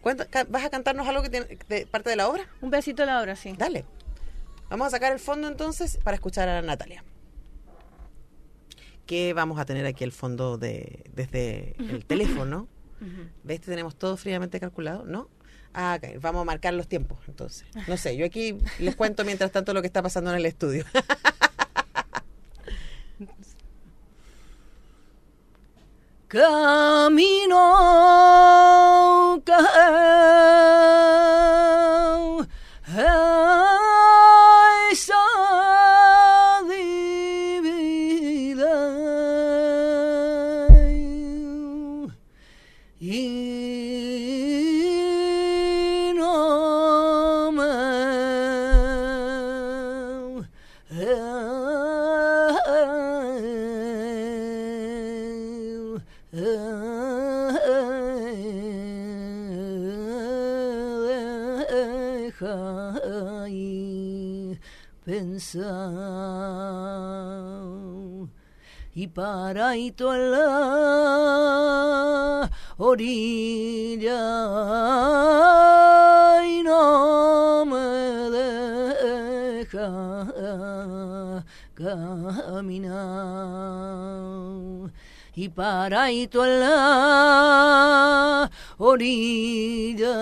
[0.01, 2.47] Cuenta- ¿Vas a cantarnos algo que tiene de parte de la obra?
[2.61, 3.55] Un pedacito de la obra, sí.
[3.57, 3.85] Dale.
[4.71, 7.03] Vamos a sacar el fondo entonces para escuchar a Natalia.
[9.09, 12.69] Que vamos a tener aquí el fondo de, desde el teléfono.
[13.43, 13.63] ¿Ves?
[13.63, 15.31] Tenemos todo fríamente calculado, ¿no?
[15.73, 15.99] Ah.
[16.21, 17.67] Vamos a marcar los tiempos, entonces.
[17.87, 20.85] No sé, yo aquí les cuento mientras tanto lo que está pasando en el estudio.
[26.29, 27.57] Camino
[29.47, 29.53] que
[69.19, 70.49] y paraito en la
[72.77, 74.23] orilla.
[76.45, 79.91] Y no me deja
[82.55, 82.93] caminar.
[85.35, 88.49] Y paraito en la
[88.79, 90.15] orilla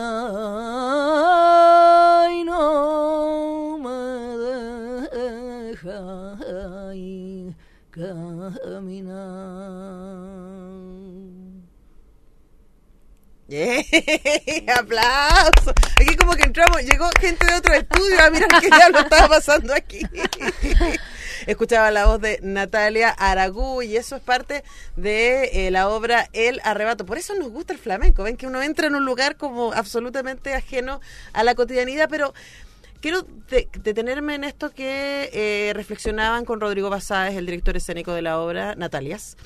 [14.76, 15.74] ¡Aplausos!
[16.01, 19.74] Aquí como que entramos, llegó gente de otro estudio a mirar qué diablo estaba pasando
[19.74, 20.01] aquí.
[21.47, 24.64] Escuchaba la voz de Natalia Aragú y eso es parte
[24.97, 27.07] de eh, la obra El Arrebato.
[27.07, 28.24] Por eso nos gusta el flamenco.
[28.24, 31.01] Ven que uno entra en un lugar como absolutamente ajeno
[31.32, 32.34] a la cotidianidad, pero
[33.07, 38.20] quiero de- detenerme en esto que eh, reflexionaban con Rodrigo Basáez, el director escénico de
[38.20, 39.36] la obra, Natalias,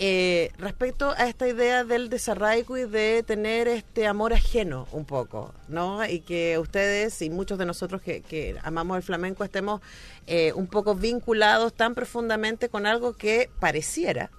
[0.00, 5.54] eh, respecto a esta idea del desarraigo y de tener este amor ajeno un poco,
[5.68, 6.04] ¿no?
[6.04, 9.80] Y que ustedes y muchos de nosotros que, que amamos el flamenco estemos
[10.26, 14.32] eh, un poco vinculados tan profundamente con algo que pareciera,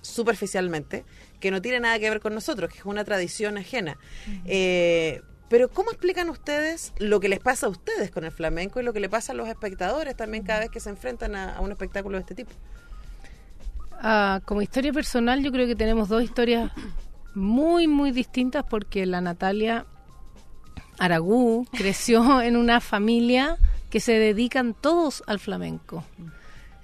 [0.00, 1.04] superficialmente,
[1.40, 3.98] que no tiene nada que ver con nosotros, que es una tradición ajena.
[4.44, 5.22] Eh,
[5.52, 8.94] pero ¿cómo explican ustedes lo que les pasa a ustedes con el flamenco y lo
[8.94, 12.16] que le pasa a los espectadores también cada vez que se enfrentan a, un espectáculo
[12.16, 12.52] de este tipo?
[14.00, 16.72] Ah, como historia personal, yo creo que tenemos dos historias
[17.34, 19.84] muy, muy distintas porque la Natalia
[20.98, 23.58] Aragú creció en una familia
[23.90, 26.02] que se dedican todos al flamenco.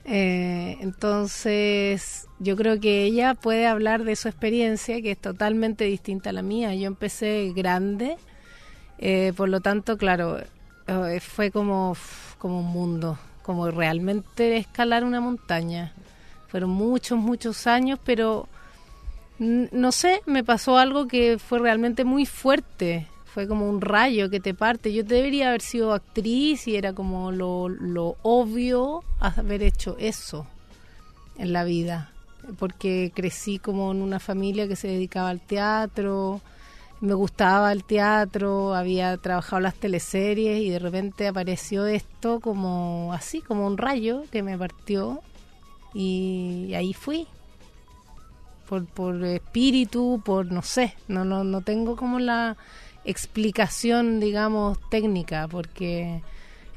[0.04, 6.28] Eh, entonces, yo creo que ella puede hablar de su experiencia, que es totalmente distinta
[6.28, 6.74] a la mía.
[6.74, 8.18] Yo empecé grande,
[8.98, 10.38] eh, por lo tanto, claro,
[10.86, 11.96] eh, fue como,
[12.38, 15.92] como un mundo, como realmente escalar una montaña.
[16.48, 18.48] Fueron muchos, muchos años, pero
[19.38, 23.06] no sé, me pasó algo que fue realmente muy fuerte.
[23.26, 24.92] Fue como un rayo que te parte.
[24.92, 30.46] Yo debería haber sido actriz y era como lo, lo obvio haber hecho eso
[31.36, 32.10] en la vida.
[32.58, 36.40] Porque crecí como en una familia que se dedicaba al teatro,
[37.00, 43.40] me gustaba el teatro, había trabajado las teleseries y de repente apareció esto como así,
[43.40, 45.20] como un rayo que me partió
[45.94, 47.26] y ahí fui.
[48.68, 52.58] Por, por espíritu, por no sé, no, no, no tengo como la
[53.04, 56.20] explicación, digamos, técnica, porque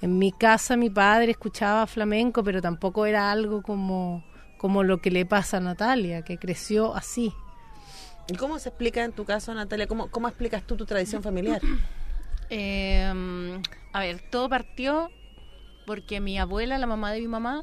[0.01, 4.23] en mi casa mi padre escuchaba flamenco, pero tampoco era algo como,
[4.57, 7.33] como lo que le pasa a Natalia, que creció así.
[8.31, 9.87] ¿Y cómo se explica en tu caso, Natalia?
[9.87, 11.61] ¿Cómo, cómo explicas tú tu tradición familiar?
[12.49, 13.11] Eh,
[13.93, 15.09] a ver, todo partió
[15.85, 17.61] porque mi abuela, la mamá de mi mamá,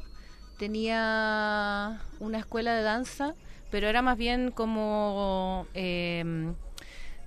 [0.59, 3.33] tenía una escuela de danza,
[3.71, 5.65] pero era más bien como...
[5.73, 6.53] eh,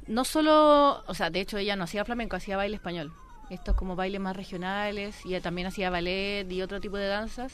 [0.07, 3.13] no solo, o sea, de hecho ella no hacía flamenco, hacía baile español.
[3.51, 7.53] estos como bailes más regionales y también hacía ballet y otro tipo de danzas.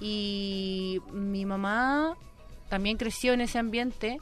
[0.00, 2.16] Y mi mamá
[2.68, 4.18] también creció en ese ambiente,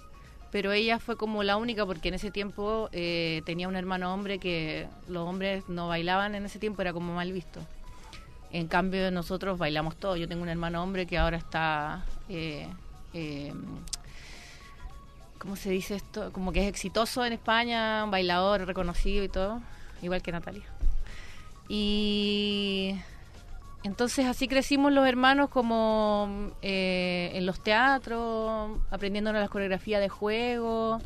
[0.57, 4.39] pero ella fue como la única porque en ese tiempo eh, tenía un hermano hombre
[4.39, 7.61] que los hombres no bailaban en ese tiempo, era como mal visto.
[8.51, 10.17] En cambio nosotros bailamos todo.
[10.17, 12.07] Yo tengo un hermano hombre que ahora está...
[12.31, 12.67] Eh,
[13.13, 13.53] eh,
[15.37, 16.33] ¿Cómo se dice esto?
[16.33, 19.61] Como que es exitoso en España, un bailador reconocido y todo,
[20.01, 20.65] igual que Natalia.
[21.69, 22.95] Y
[23.87, 31.01] entonces así crecimos los hermanos como eh, en los teatros, aprendiéndonos las coreografías de juego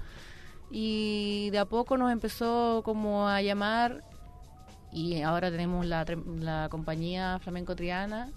[0.70, 4.02] y de a poco nos empezó como a llamar
[4.92, 6.06] y ahora tenemos la,
[6.38, 8.30] la compañía Flamenco Triana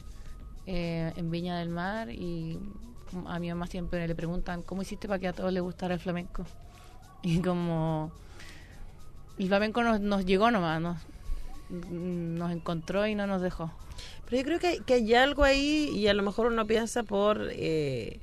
[0.65, 2.59] eh, en Viña del Mar y
[3.25, 6.01] a mi mamá siempre le preguntan ¿cómo hiciste para que a todos les gustara el
[6.01, 6.45] flamenco?
[7.21, 8.11] Y como
[9.37, 10.97] el flamenco nos, nos llegó nomás, nos,
[11.69, 13.71] nos encontró y no nos dejó.
[14.25, 17.49] Pero yo creo que, que hay algo ahí y a lo mejor uno piensa por
[17.51, 18.19] eh,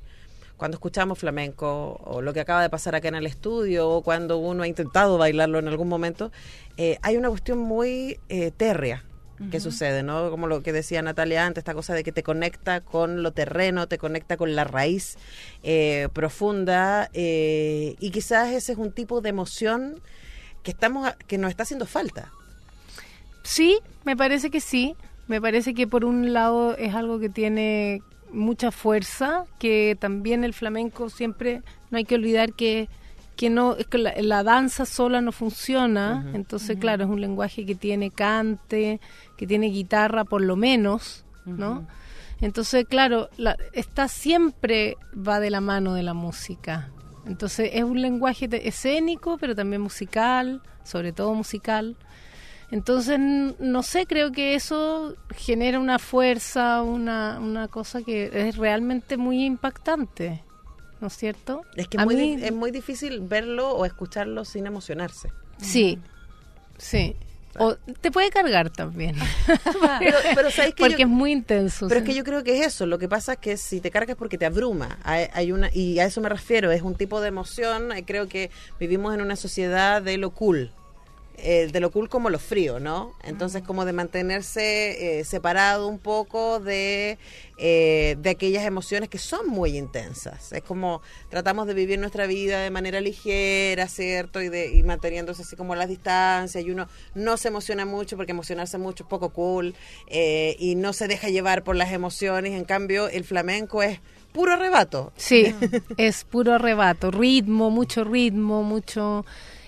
[0.57, 4.37] cuando escuchamos flamenco o lo que acaba de pasar acá en el estudio o cuando
[4.37, 6.31] uno ha intentado bailarlo en algún momento,
[6.77, 9.03] eh, hay una cuestión muy eh, térrea
[9.49, 10.29] que sucede, ¿no?
[10.29, 13.87] Como lo que decía Natalia antes, esta cosa de que te conecta con lo terreno,
[13.87, 15.17] te conecta con la raíz
[15.63, 19.99] eh, profunda eh, y quizás ese es un tipo de emoción
[20.61, 22.31] que estamos a- que nos está haciendo falta.
[23.41, 24.95] Sí, me parece que sí.
[25.31, 28.03] Me parece que por un lado es algo que tiene
[28.33, 32.89] mucha fuerza, que también el flamenco siempre, no hay que olvidar que,
[33.37, 37.65] que no, es que la, la danza sola no funciona, entonces claro, es un lenguaje
[37.65, 38.99] que tiene cante,
[39.37, 41.87] que tiene guitarra por lo menos, ¿no?
[42.41, 46.89] Entonces, claro, la, está siempre va de la mano de la música.
[47.25, 51.95] Entonces es un lenguaje escénico, pero también musical, sobre todo musical.
[52.71, 58.55] Entonces, n- no sé, creo que eso genera una fuerza, una, una cosa que es
[58.57, 60.41] realmente muy impactante,
[61.01, 61.63] ¿no es cierto?
[61.75, 65.31] Es que muy, mí- es muy difícil verlo o escucharlo sin emocionarse.
[65.57, 65.99] Sí,
[66.77, 67.15] sí.
[67.59, 69.17] O te puede cargar también.
[69.99, 70.83] pero, pero ¿sabes qué?
[70.83, 71.89] Porque Yo- es muy intenso.
[71.89, 72.05] Pero sí.
[72.05, 72.85] es que yo creo que es eso.
[72.85, 74.97] Lo que pasa es que si te cargas porque te abruma.
[75.03, 76.71] Hay, hay una y a eso me refiero.
[76.71, 77.89] Es un tipo de emoción.
[78.05, 78.49] Creo que
[78.79, 80.71] vivimos en una sociedad de lo cool.
[81.43, 83.15] Eh, de lo cool como lo frío, ¿no?
[83.23, 87.17] Entonces, como de mantenerse eh, separado un poco de,
[87.57, 90.51] eh, de aquellas emociones que son muy intensas.
[90.51, 94.41] Es como tratamos de vivir nuestra vida de manera ligera, ¿cierto?
[94.41, 96.63] Y, de, y manteniéndose así como a las distancias.
[96.63, 99.75] Y uno no se emociona mucho porque emocionarse mucho es poco cool.
[100.07, 102.53] eh, y no se deja llevar por las emociones.
[102.53, 103.99] En cambio, el flamenco es
[104.31, 105.11] puro arrebato.
[105.15, 105.53] Sí,
[105.97, 109.25] es puro arrebato, ritmo, mucho ritmo, mucho...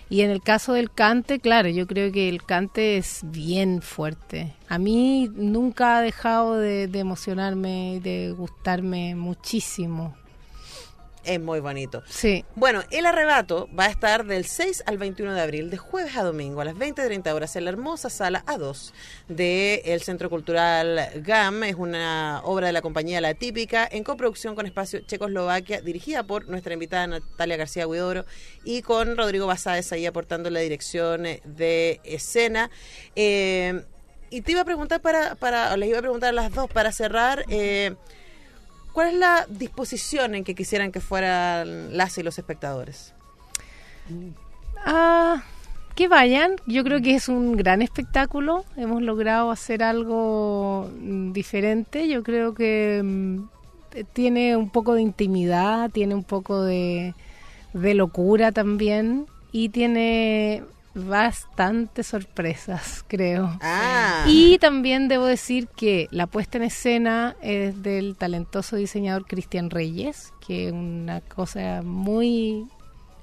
[0.10, 4.54] Y en el caso del cante, claro, yo creo que el cante es bien fuerte.
[4.68, 10.16] A mí nunca ha dejado de, de emocionarme de gustarme muchísimo.
[11.26, 12.04] Es muy bonito.
[12.08, 12.44] Sí.
[12.56, 16.24] Bueno, el arrebato va a estar del 6 al 21 de abril, de jueves a
[16.24, 18.92] domingo, a las 20.30 horas, en la hermosa sala A2
[19.30, 21.64] del Centro Cultural GAM.
[21.64, 26.50] Es una obra de la compañía La Típica, en coproducción con Espacio Checoslovaquia, dirigida por
[26.50, 28.26] nuestra invitada Natalia García Huidobro
[28.66, 32.70] y con Rodrigo Basáez ahí aportando la dirección de escena.
[33.16, 33.82] Eh,
[34.30, 36.70] y te iba a preguntar para, para, o les iba a preguntar a las dos
[36.70, 37.46] para cerrar.
[37.50, 37.96] eh,
[38.94, 43.14] ¿Cuál es la disposición en que quisieran que fueran las y los espectadores?
[44.86, 45.44] Ah,
[45.96, 52.08] que vayan, yo creo que es un gran espectáculo, hemos logrado hacer algo mm, diferente,
[52.08, 53.44] yo creo que mm,
[53.94, 57.14] eh, tiene un poco de intimidad, tiene un poco de,
[57.74, 59.26] de locura también.
[59.56, 60.64] Y tiene
[60.94, 63.58] bastantes sorpresas, creo.
[63.62, 64.26] Ah.
[64.28, 70.34] Y también debo decir que la puesta en escena es del talentoso diseñador Cristian Reyes,
[70.46, 72.68] que es una cosa muy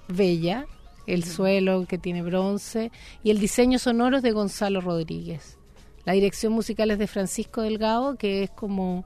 [0.08, 0.66] bella,
[1.06, 2.90] el suelo que tiene bronce,
[3.22, 5.58] y el diseño sonoro es de Gonzalo Rodríguez.
[6.04, 9.04] La dirección musical es de Francisco Delgado, que es como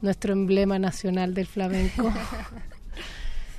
[0.00, 2.12] nuestro emblema nacional del flamenco.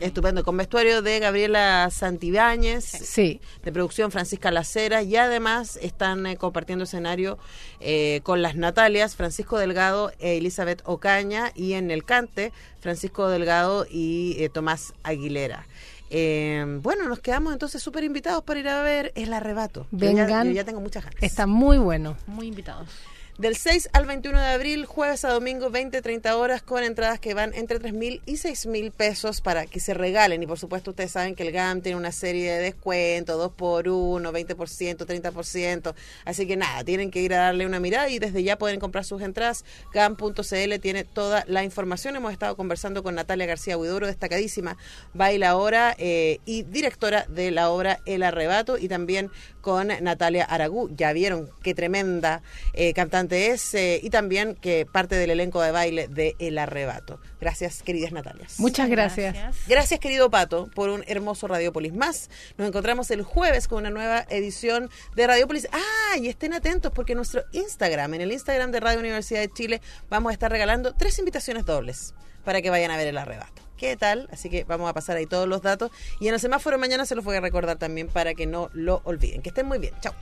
[0.01, 3.39] Estupendo, con vestuario de Gabriela Santibáñez, sí.
[3.63, 7.37] de producción Francisca Lacera, y además están eh, compartiendo escenario
[7.79, 13.85] eh, con las Natalias, Francisco Delgado e Elizabeth Ocaña, y en el cante, Francisco Delgado
[13.89, 15.67] y eh, Tomás Aguilera.
[16.09, 19.87] Eh, bueno, nos quedamos entonces súper invitados para ir a ver El Arrebato.
[19.91, 20.47] Yo ya- Vengan.
[20.47, 21.21] yo ya tengo muchas ganas.
[21.23, 22.17] Está muy bueno.
[22.27, 22.89] Muy invitados.
[23.37, 27.53] Del 6 al 21 de abril, jueves a domingo, 20-30 horas, con entradas que van
[27.53, 30.43] entre 3 mil y 6 mil pesos para que se regalen.
[30.43, 33.87] Y por supuesto, ustedes saben que el GAM tiene una serie de descuentos, 2 por
[33.87, 35.95] 1 20%, 30%.
[36.25, 39.05] Así que nada, tienen que ir a darle una mirada y desde ya pueden comprar
[39.05, 39.63] sus entradas.
[39.93, 42.15] GAM.cl tiene toda la información.
[42.17, 44.77] Hemos estado conversando con Natalia García Huidoro, destacadísima
[45.13, 50.89] bailaora eh, y directora de la obra El Arrebato, y también con Natalia Aragú.
[50.95, 52.41] Ya vieron qué tremenda
[52.73, 57.19] eh, cantante es eh, y también que parte del elenco de baile de El Arrebato.
[57.39, 58.59] Gracias, queridas Natalias.
[58.59, 59.35] Muchas gracias.
[59.67, 62.29] Gracias, querido Pato, por un hermoso Radiopolis más.
[62.57, 65.67] Nos encontramos el jueves con una nueva edición de Radiopolis.
[65.71, 69.51] Ah, y estén atentos porque en nuestro Instagram, en el Instagram de Radio Universidad de
[69.51, 72.13] Chile, vamos a estar regalando tres invitaciones dobles
[72.43, 73.61] para que vayan a ver el arrebato.
[73.77, 74.29] ¿Qué tal?
[74.31, 75.91] Así que vamos a pasar ahí todos los datos.
[76.19, 79.01] Y en el semáforo mañana se los voy a recordar también para que no lo
[79.05, 79.41] olviden.
[79.41, 79.95] Que estén muy bien.
[80.01, 80.13] Chao.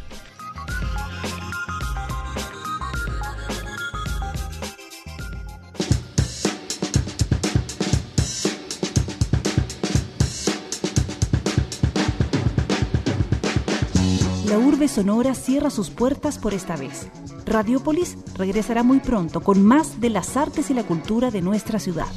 [14.49, 17.07] La urbe sonora cierra sus puertas por esta vez.
[17.45, 22.07] Radiópolis regresará muy pronto con más de las artes y la cultura de nuestra ciudad.